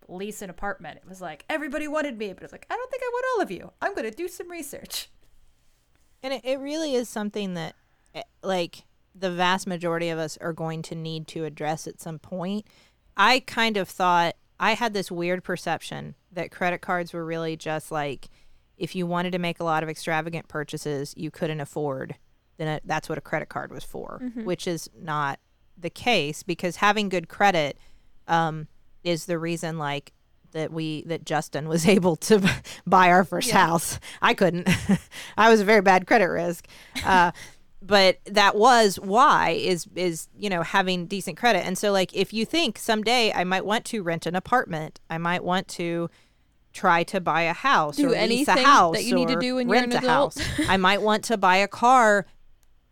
[0.07, 3.03] lease an apartment it was like everybody wanted me but it's like i don't think
[3.03, 3.71] i want all of you.
[3.84, 5.09] I'm gonna do some research.
[6.23, 7.75] And it, it really is something that
[8.15, 12.17] eh, like the vast majority of us are going to need to address at some
[12.17, 12.65] point.
[13.15, 17.91] I kind of thought I had this weird perception that credit cards were really just
[17.91, 18.30] like
[18.78, 22.16] if you wanted to make a lot of extravagant purchases you couldn't afford,
[22.57, 25.39] then it, that's what a credit card was for, which is not
[25.78, 27.78] the case because having good credit
[28.28, 28.68] um,
[29.03, 30.14] is the reason like
[30.51, 32.39] that we that Justin was able to
[32.86, 33.99] buy our first house.
[34.22, 34.70] I couldn't.
[35.38, 36.68] I was a very bad credit risk.
[37.03, 37.32] Uh,
[37.82, 41.65] but that was why is is you know having decent credit.
[41.65, 45.17] And so like if you think someday I might want to rent an apartment, I
[45.17, 46.09] might want to
[46.73, 49.55] try to buy a house Do or lease a house that you need to do
[49.55, 50.39] when you're rent an a adult.
[50.39, 50.59] house.
[50.69, 52.25] I might want to buy a car,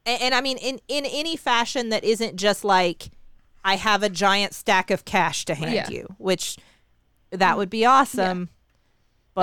[0.05, 3.09] and, and I mean in in any fashion that isn't just like
[3.63, 5.89] I have a giant stack of cash to hand Yeah.
[5.89, 6.57] you, which
[7.31, 8.45] that would be awesome.
[8.45, 8.58] That's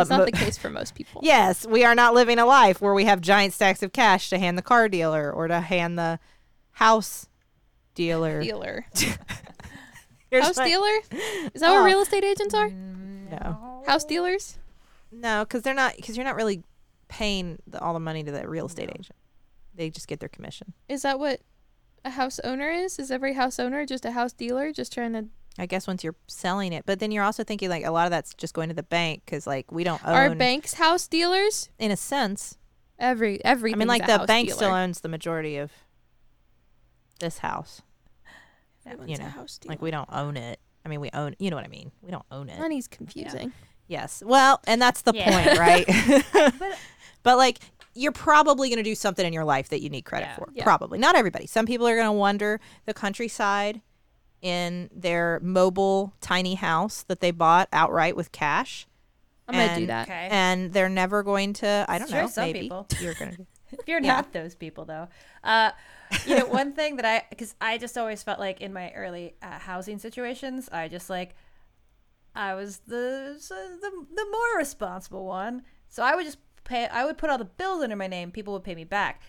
[0.03, 1.21] But not mo- the case for most people.
[1.25, 4.39] Yes, we are not living a life where we have giant stacks of cash to
[4.39, 6.19] hand the car dealer or to hand the
[6.73, 7.29] house
[7.95, 8.43] dealer.
[8.43, 8.87] Dealer.
[10.31, 10.99] Here's House my- dealer?
[11.55, 11.85] Is that what Oh.
[11.85, 12.69] real estate agents are?
[12.71, 14.59] No, House dealers?
[15.13, 15.97] no, because they're not.
[15.97, 16.63] Because you're not really
[17.09, 19.15] paying the, all the money to that real estate agent.
[19.75, 20.73] They just get their commission.
[20.89, 21.41] Is that what
[22.05, 22.99] a house owner is?
[22.99, 25.27] Is every house owner just a house dealer just trying to
[25.59, 28.11] I guess once you're selling it, but then you're also thinking like a lot of
[28.11, 30.15] that's just going to the bank because like we don't own.
[30.15, 31.71] Are banks house dealers?
[31.79, 32.59] in a sense.
[32.99, 34.57] Every every I mean, like the bank dealer.
[34.57, 35.71] still owns the majority of
[37.21, 37.83] this house.
[38.87, 39.73] Everyone's you a know, house dealer.
[39.73, 40.61] Like we don't own it.
[40.85, 41.35] I mean, we own.
[41.39, 41.91] You know what I mean?
[42.03, 42.59] We don't own it.
[42.59, 43.53] Money's confusing.
[43.89, 44.23] Yes.
[44.25, 45.45] Well, and that's the Yeah.
[45.47, 45.87] point, right?
[46.33, 46.55] But
[47.23, 47.59] but like
[47.95, 50.37] you're probably going to do something in your life that you need credit Yeah.
[50.37, 50.49] for.
[50.53, 50.65] Yeah.
[50.65, 50.99] Probably.
[50.99, 51.47] Not everybody.
[51.47, 53.81] Some people are going to wander the countryside
[54.47, 58.87] in their mobile tiny house that they bought outright with cash.
[59.49, 60.09] I'm gonna do that.
[60.09, 60.29] okay.
[60.31, 62.87] And they're never going to, I don't Sure, know, some maybe people.
[63.01, 63.47] you're going to.
[63.73, 64.15] if you're Yeah.
[64.15, 65.09] not those people though
[65.43, 65.73] uh
[66.25, 69.35] you know one thing that i because i just always felt like in my early
[69.43, 71.35] uh, housing situations i just like
[72.37, 77.19] i was the the, the more responsible one so i would just pay i would
[77.19, 79.21] put all the bills under my name people would pay me back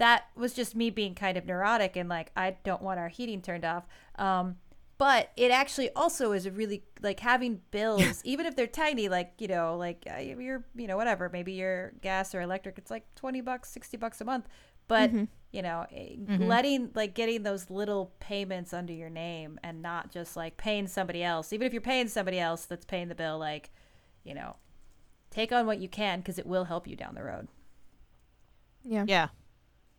[0.00, 3.40] that was just me being kind of neurotic and like i don't want our heating
[3.40, 3.84] turned off.
[4.16, 4.56] Um
[4.98, 9.32] but it actually also is a really like having bills even if they're tiny like
[9.38, 13.06] you know like uh, you're you know whatever maybe your gas or electric it's like
[13.14, 14.46] 20 bucks 60 bucks a month.
[14.88, 15.10] But
[15.52, 16.16] you know eh,
[16.48, 21.22] letting like getting those little payments under your name and not just like paying somebody
[21.22, 23.70] else even if you're paying somebody else that's paying the bill like
[24.24, 24.56] you know
[25.30, 27.48] take on what you can because it will help you down the road.
[28.84, 29.04] Yeah.
[29.06, 29.28] Yeah.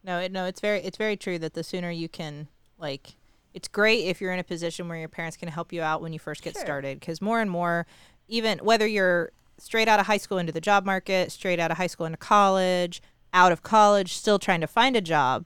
[0.03, 2.47] No, it, no, it's very it's very true that the sooner you can
[2.77, 3.15] like
[3.53, 6.13] it's great if you're in a position where your parents can help you out when
[6.13, 6.63] you first get Sure.
[6.63, 7.85] started because more and more
[8.27, 11.77] even whether you're straight out of high school into the job market, straight out of
[11.77, 13.01] high school into college,
[13.33, 15.45] out of college still trying to find a job,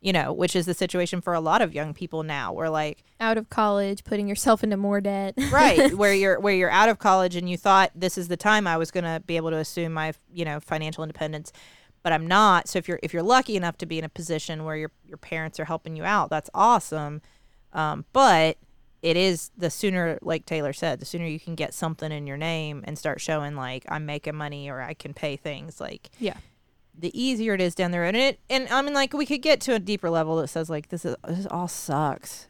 [0.00, 2.52] you know, which is the situation for a lot of young people now.
[2.52, 5.34] Where like Out of college, putting yourself into more debt.
[5.50, 8.66] right where you're where you're out of college and you thought this is the time
[8.68, 11.52] I was going to be able to assume my you know financial independence
[12.02, 14.64] but I'm not so if you're if you're lucky enough to be in a position
[14.64, 17.22] where your your parents are helping you out that's awesome
[17.72, 18.56] um, but
[19.02, 22.36] it is the sooner like Teylor said the sooner you can get something in your
[22.36, 26.36] name and start showing like I'm making money or I can pay things like yeah.
[26.98, 29.42] the easier it is down the road and it and I mean like we could
[29.42, 32.48] get to a deeper level that says like this is this all sucks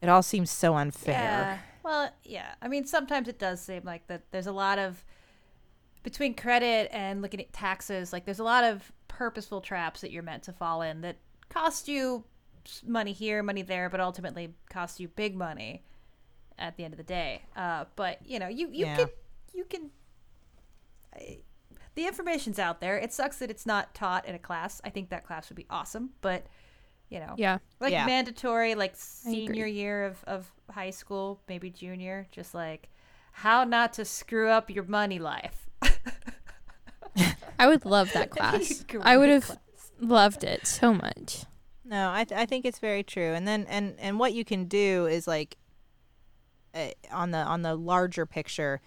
[0.00, 1.58] it all seems so unfair Yeah.
[1.82, 2.54] Well, yeah.
[2.60, 5.04] I mean, sometimes it does seem like that there's a lot of
[6.02, 10.22] between credit and looking at taxes, like there's a lot of purposeful traps that you're
[10.22, 11.16] meant to fall in that
[11.48, 12.24] cost you
[12.86, 15.84] money here, money there, but ultimately cost you big money
[16.58, 17.42] at the end of the day.
[17.56, 18.96] Uh, but you know, you you Yeah.
[18.96, 19.08] can
[19.54, 19.90] you can.
[21.14, 21.38] I,
[21.94, 22.96] the information's out there.
[22.96, 24.80] It sucks that it's not taught in a class.
[24.84, 26.46] I think that class would be awesome, but
[27.10, 27.58] you know, Yeah.
[27.80, 28.06] like Yeah.
[28.06, 32.88] mandatory like senior year of, of high school maybe junior just like
[33.32, 35.61] how not to screw up your money life
[37.62, 38.84] I would love that class.
[39.02, 39.58] I would have
[40.00, 41.44] loved it so much.
[41.84, 43.32] No, I th- I think it's very true.
[43.34, 45.56] And then and and what you can do is like
[46.74, 48.80] uh, on the on the larger picture,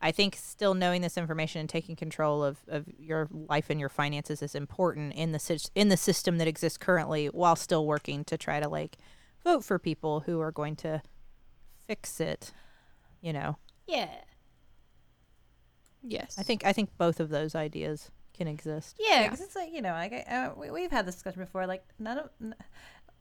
[0.00, 3.88] I think still knowing this information and taking control of, of your life and your
[3.88, 8.24] finances is important in the sys- in the system that exists currently while still working
[8.24, 8.96] to try to like
[9.44, 11.02] vote for people who are going to
[11.86, 12.52] fix it,
[13.20, 13.56] you know.
[13.86, 14.08] yeah
[16.04, 16.34] Yes.
[16.38, 18.96] I think I think both of those ideas can exist.
[18.98, 19.22] yeah Yeah.
[19.24, 21.84] because it's like you know like I, uh, we, we've had this discussion before like
[21.98, 22.54] none of n-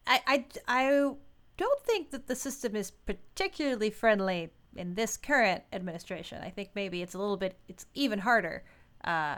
[0.08, 1.12] I, I i
[1.58, 7.02] don't think that the system is particularly friendly in this current administration i think maybe
[7.02, 8.64] it's a little bit it's even harder
[9.04, 9.36] uh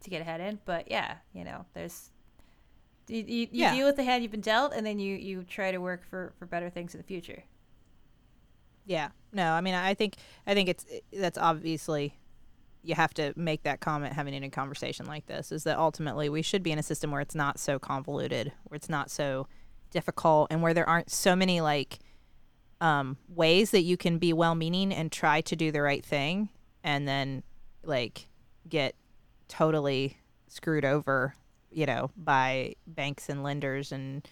[0.00, 2.10] to get ahead in but yeah you know there's
[3.08, 3.74] you, you, you Yeah.
[3.74, 6.32] deal with the hand you've been dealt and then you you try to work for
[6.38, 7.42] for better things in the future
[8.84, 9.08] Yeah.
[9.32, 10.14] No, I mean, I think
[10.46, 12.16] I think it's that's obviously
[12.86, 16.42] you have to make that comment having any conversation like this is that ultimately we
[16.42, 19.46] should be in a system where it's not so convoluted, where it's not so
[19.90, 21.98] difficult, and where there aren't so many like
[22.80, 26.48] um, ways that you can be well-meaning and try to do the right thing,
[26.84, 27.42] and then
[27.82, 28.28] like
[28.68, 28.94] get
[29.48, 30.18] totally
[30.48, 31.34] screwed over,
[31.70, 34.28] you know, by banks and lenders and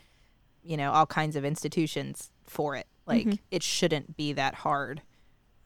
[0.63, 2.87] you know all kinds of institutions for it.
[3.07, 3.39] Like Mhm.
[3.51, 5.03] it shouldn't be that hard.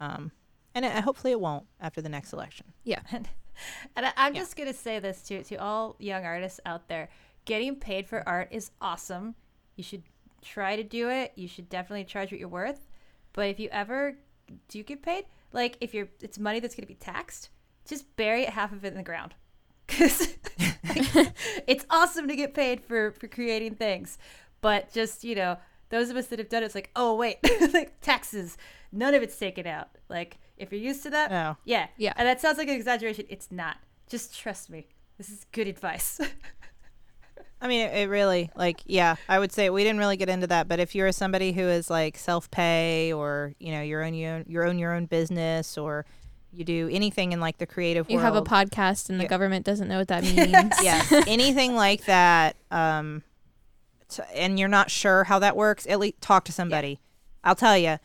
[0.01, 0.33] Um,
[0.85, 2.67] and it, hopefully it won't after the next election.
[2.85, 3.01] Yeah.
[3.97, 7.09] And I, I'm just gonna say this to to all young artists out there:
[7.45, 9.35] getting paid for art is awesome.
[9.75, 10.05] You should
[10.43, 11.33] try to do it.
[11.35, 12.87] You should definitely charge what you're worth.
[13.33, 14.17] But if you ever
[14.69, 17.51] do get paid, like if you're, it's money that's gonna be taxed.
[17.85, 19.35] Just bury half of it in the ground,
[19.89, 20.37] because
[21.67, 24.19] it's awesome to get paid for for creating things.
[24.61, 25.57] But just you know,
[25.89, 27.39] those of us that have done it, it's like, oh wait,
[27.73, 28.57] like taxes,
[28.93, 29.89] none of it's taken out.
[30.09, 31.57] Like if you're used to that, No.
[31.65, 31.89] yeah.
[31.97, 32.13] Yeah.
[32.17, 33.27] And that sounds like an exaggeration.
[33.29, 33.77] It's not.
[34.09, 34.87] Just trust me.
[35.19, 36.21] This is good advice.
[37.61, 39.17] I mean, it, it really like yeah.
[39.29, 41.91] I would say we didn't really get into that, but if you're somebody who is
[41.91, 45.77] like self pay or you know your own your own your own your own business
[45.77, 46.07] or
[46.53, 49.29] you do anything in like the creative You have a podcast and the Yeah.
[49.29, 50.73] government doesn't know what that means.
[50.83, 53.23] yes, anything like that, um,
[54.09, 57.01] t- and you're not sure how that works, at least talk to somebody.
[57.45, 57.99] I'll tell you,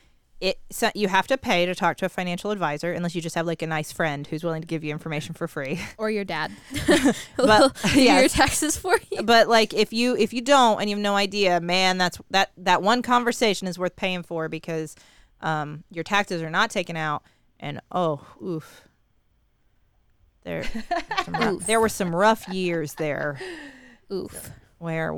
[0.43, 3.35] it so you have to pay to talk to a financial advisor unless you just
[3.35, 5.79] have like a nice friend who's willing to give you information for free.
[5.97, 6.51] Or your dad.
[7.37, 9.23] But, Do your taxes for you.
[9.23, 12.51] but like if you if you don't and you have no idea, man, that's that
[12.57, 14.95] that one conversation is worth paying for because
[15.41, 17.23] um, your taxes are not taken out,
[17.59, 18.83] and oh, oof.
[20.43, 20.65] There,
[21.29, 23.39] rough- there were some rough years there
[24.11, 24.51] Oof.
[24.77, 25.13] where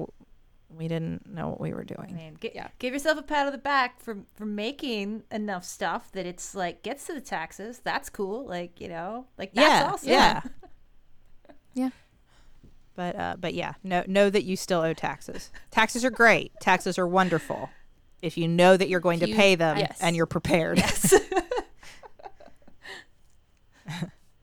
[0.75, 2.15] we didn't know what we were I doing.
[2.15, 2.67] mean, gi- Yeah.
[2.79, 6.83] give yourself a pat on the back for for making enough stuff that it's like
[6.83, 7.79] gets to the taxes.
[7.83, 8.45] That's cool.
[8.45, 10.09] Like you know, like that's yeah, awesome.
[10.09, 10.41] yeah,
[11.73, 11.89] Yeah.
[12.95, 15.51] But uh, but yeah, know know that you still owe taxes.
[15.71, 16.51] Taxes are great.
[16.61, 17.69] Taxes are wonderful.
[18.21, 19.99] If you know that you're going to pay them yes.
[20.01, 20.81] and you're prepared.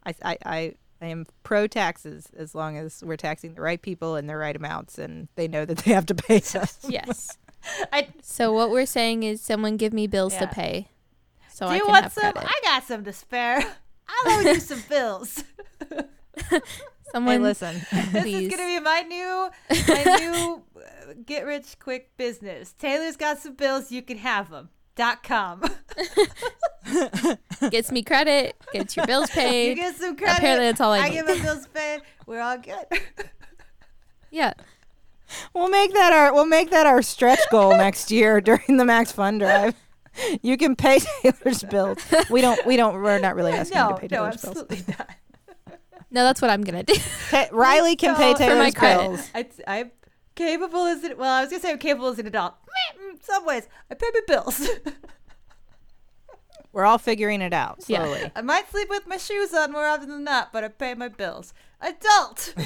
[0.05, 4.17] I, I, I, I am pro taxes as long as we're taxing the right people
[4.17, 6.79] in the right amounts and they know that they have to pay us.
[6.89, 7.37] Yes.
[7.93, 10.41] I So what we're saying is someone give me bills Yeah.
[10.41, 10.89] to pay.
[11.51, 12.33] So do I you can want have some?
[12.33, 12.49] credit.
[12.51, 13.59] I got some to spare.
[14.09, 15.45] I'll owe you some bills.
[17.13, 17.77] Someone Hey, listen.
[18.11, 18.47] This Please.
[18.47, 19.51] is gonna be my new
[19.89, 22.75] my new uh, get rich quick business.
[22.81, 23.93] Teylor's got some bills.
[23.93, 24.71] You can have them.
[24.95, 25.63] Dot com.
[27.71, 29.69] gets me credit, gets your bills paid.
[29.71, 29.81] you paid.
[29.81, 30.39] get some credit.
[30.39, 31.15] Apparently that's all I I need.
[31.15, 32.01] get my bills paid.
[32.27, 32.85] We're all good.
[34.31, 34.55] Yeah.
[35.53, 39.13] We'll make that our we'll make that our stretch goal next year during the Max
[39.13, 39.75] Fun Drive.
[40.41, 41.99] You can pay Teylor's bills.
[42.31, 42.65] We don't.
[42.65, 42.95] We don't.
[42.95, 44.57] We're not really asking you to pay no, Teylor's bills.
[44.57, 45.11] absolutely not.
[46.11, 46.95] No, that's what I'm gonna do.
[47.31, 49.31] Ta- Rileigh can pay No, for my Teylor's bills.
[49.35, 49.91] I, I'm
[50.35, 51.31] capable as an well.
[51.35, 52.55] I was gonna say I'm capable as an adult.
[53.23, 54.69] Some ways, I pay my bills.
[56.73, 58.03] We're all figuring it out Yeah.
[58.05, 58.31] slowly.
[58.35, 61.09] I might sleep with my shoes on more often than not, but I pay my
[61.09, 61.55] bills.
[61.81, 62.55] Adult.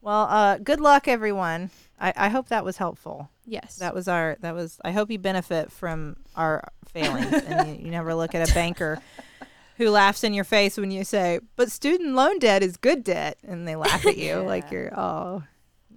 [0.00, 1.70] Well, uh, good luck, everyone.
[2.00, 3.30] I, I hope that was helpful.
[3.46, 3.76] yes.
[3.76, 4.36] That was our.
[4.40, 4.80] That was.
[4.84, 8.98] I hope you benefit from our failings, and you, you never look at a banker
[9.76, 13.38] who laughs in your face when you say, "But student loan debt is good debt,"
[13.46, 15.44] and they laugh at you like you're oh.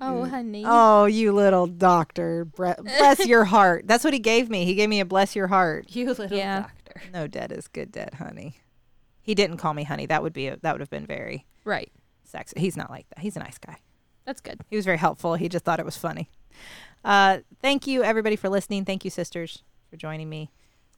[0.01, 0.63] Oh, honey.
[0.65, 2.45] Oh, you little doctor.
[2.55, 3.87] Bless your heart.
[3.87, 4.65] That's what he gave me.
[4.65, 5.95] He gave me a bless your heart.
[5.95, 6.61] you little Yeah.
[6.61, 7.01] doctor.
[7.13, 8.57] No debt is good debt, honey.
[9.21, 10.05] He didn't call me honey.
[10.05, 11.91] That would be a, that would have been very Right.
[12.23, 12.59] sexy.
[12.59, 13.19] He's not like that.
[13.19, 13.77] He's a nice guy.
[14.25, 14.61] That's good.
[14.69, 15.35] He was very helpful.
[15.35, 16.29] He just thought it was funny.
[17.03, 18.85] Uh, thank you, everybody, for listening.
[18.85, 20.49] Thank you, sisters, for joining me.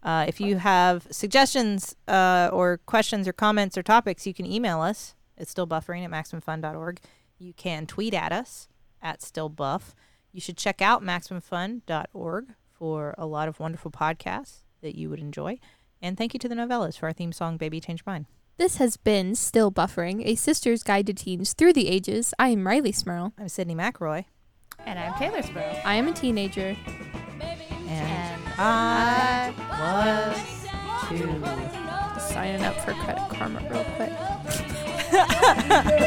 [0.04, 4.80] Uh, if you have suggestions uh, or questions or comments or topics, you can email
[4.82, 5.16] us.
[5.38, 7.00] It's still buffering at maximumfun.org.
[7.40, 8.68] You can tweet at us
[9.02, 9.94] at stillbuff.
[10.32, 15.60] You should check out maximumfun.org for a lot of wonderful podcasts that you would enjoy.
[16.02, 18.28] And thank you to the Nouvellas for our theme song, Baby Change Mine.
[18.58, 22.34] This has been Still Buffering, a sister's guide to teens through the ages.
[22.40, 23.34] I am Rileigh Smirl.
[23.38, 24.26] I'm Sydnee McElroy.
[24.86, 25.80] And I'm Teylor Sparrow.
[25.84, 26.76] I am a teenager.
[27.42, 31.42] And And I I was too.
[32.34, 34.12] Signing up for Credit Karma real quick.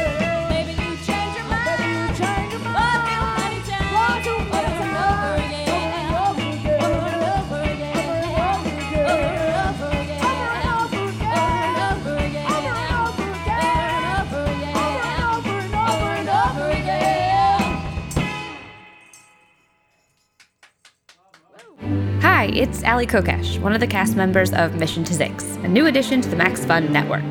[22.41, 25.85] Hi, it's Allie Kokesh, one of the cast members of Mission to Zyxx, a new
[25.85, 27.23] addition to the Max Fun network.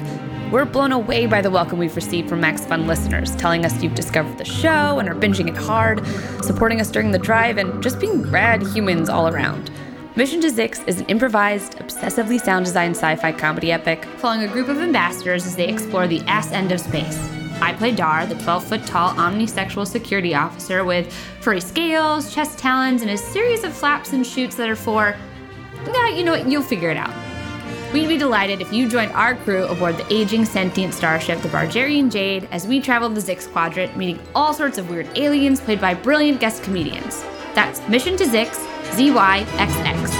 [0.52, 3.96] We're blown away by the welcome we've received from Max Fun listeners, telling us you've
[3.96, 6.06] discovered the show and are binging it hard,
[6.44, 9.72] supporting us during the drive, and just being rad humans all around.
[10.14, 14.52] Mission to Zyxx is an improvised, obsessively sound designed sci fi comedy epic following a
[14.52, 17.39] group of ambassadors as they explore the ass end of space.
[17.60, 23.02] I play Dar, the 12 foot tall omnisexual security officer with furry scales, chest talons,
[23.02, 25.16] and a series of flaps and shoots that are for
[25.86, 26.48] yeah, you know what?
[26.48, 27.14] You'll figure it out.
[27.92, 32.10] We'd be delighted if you joined our crew aboard the aging sentient starship, the Bargerian
[32.10, 35.94] Jade, as we travel the Zyxx Quadrant, meeting all sorts of weird aliens played by
[35.94, 37.24] brilliant guest comedians.
[37.54, 38.50] That's Mission to Zix,
[38.92, 40.19] ZYXX.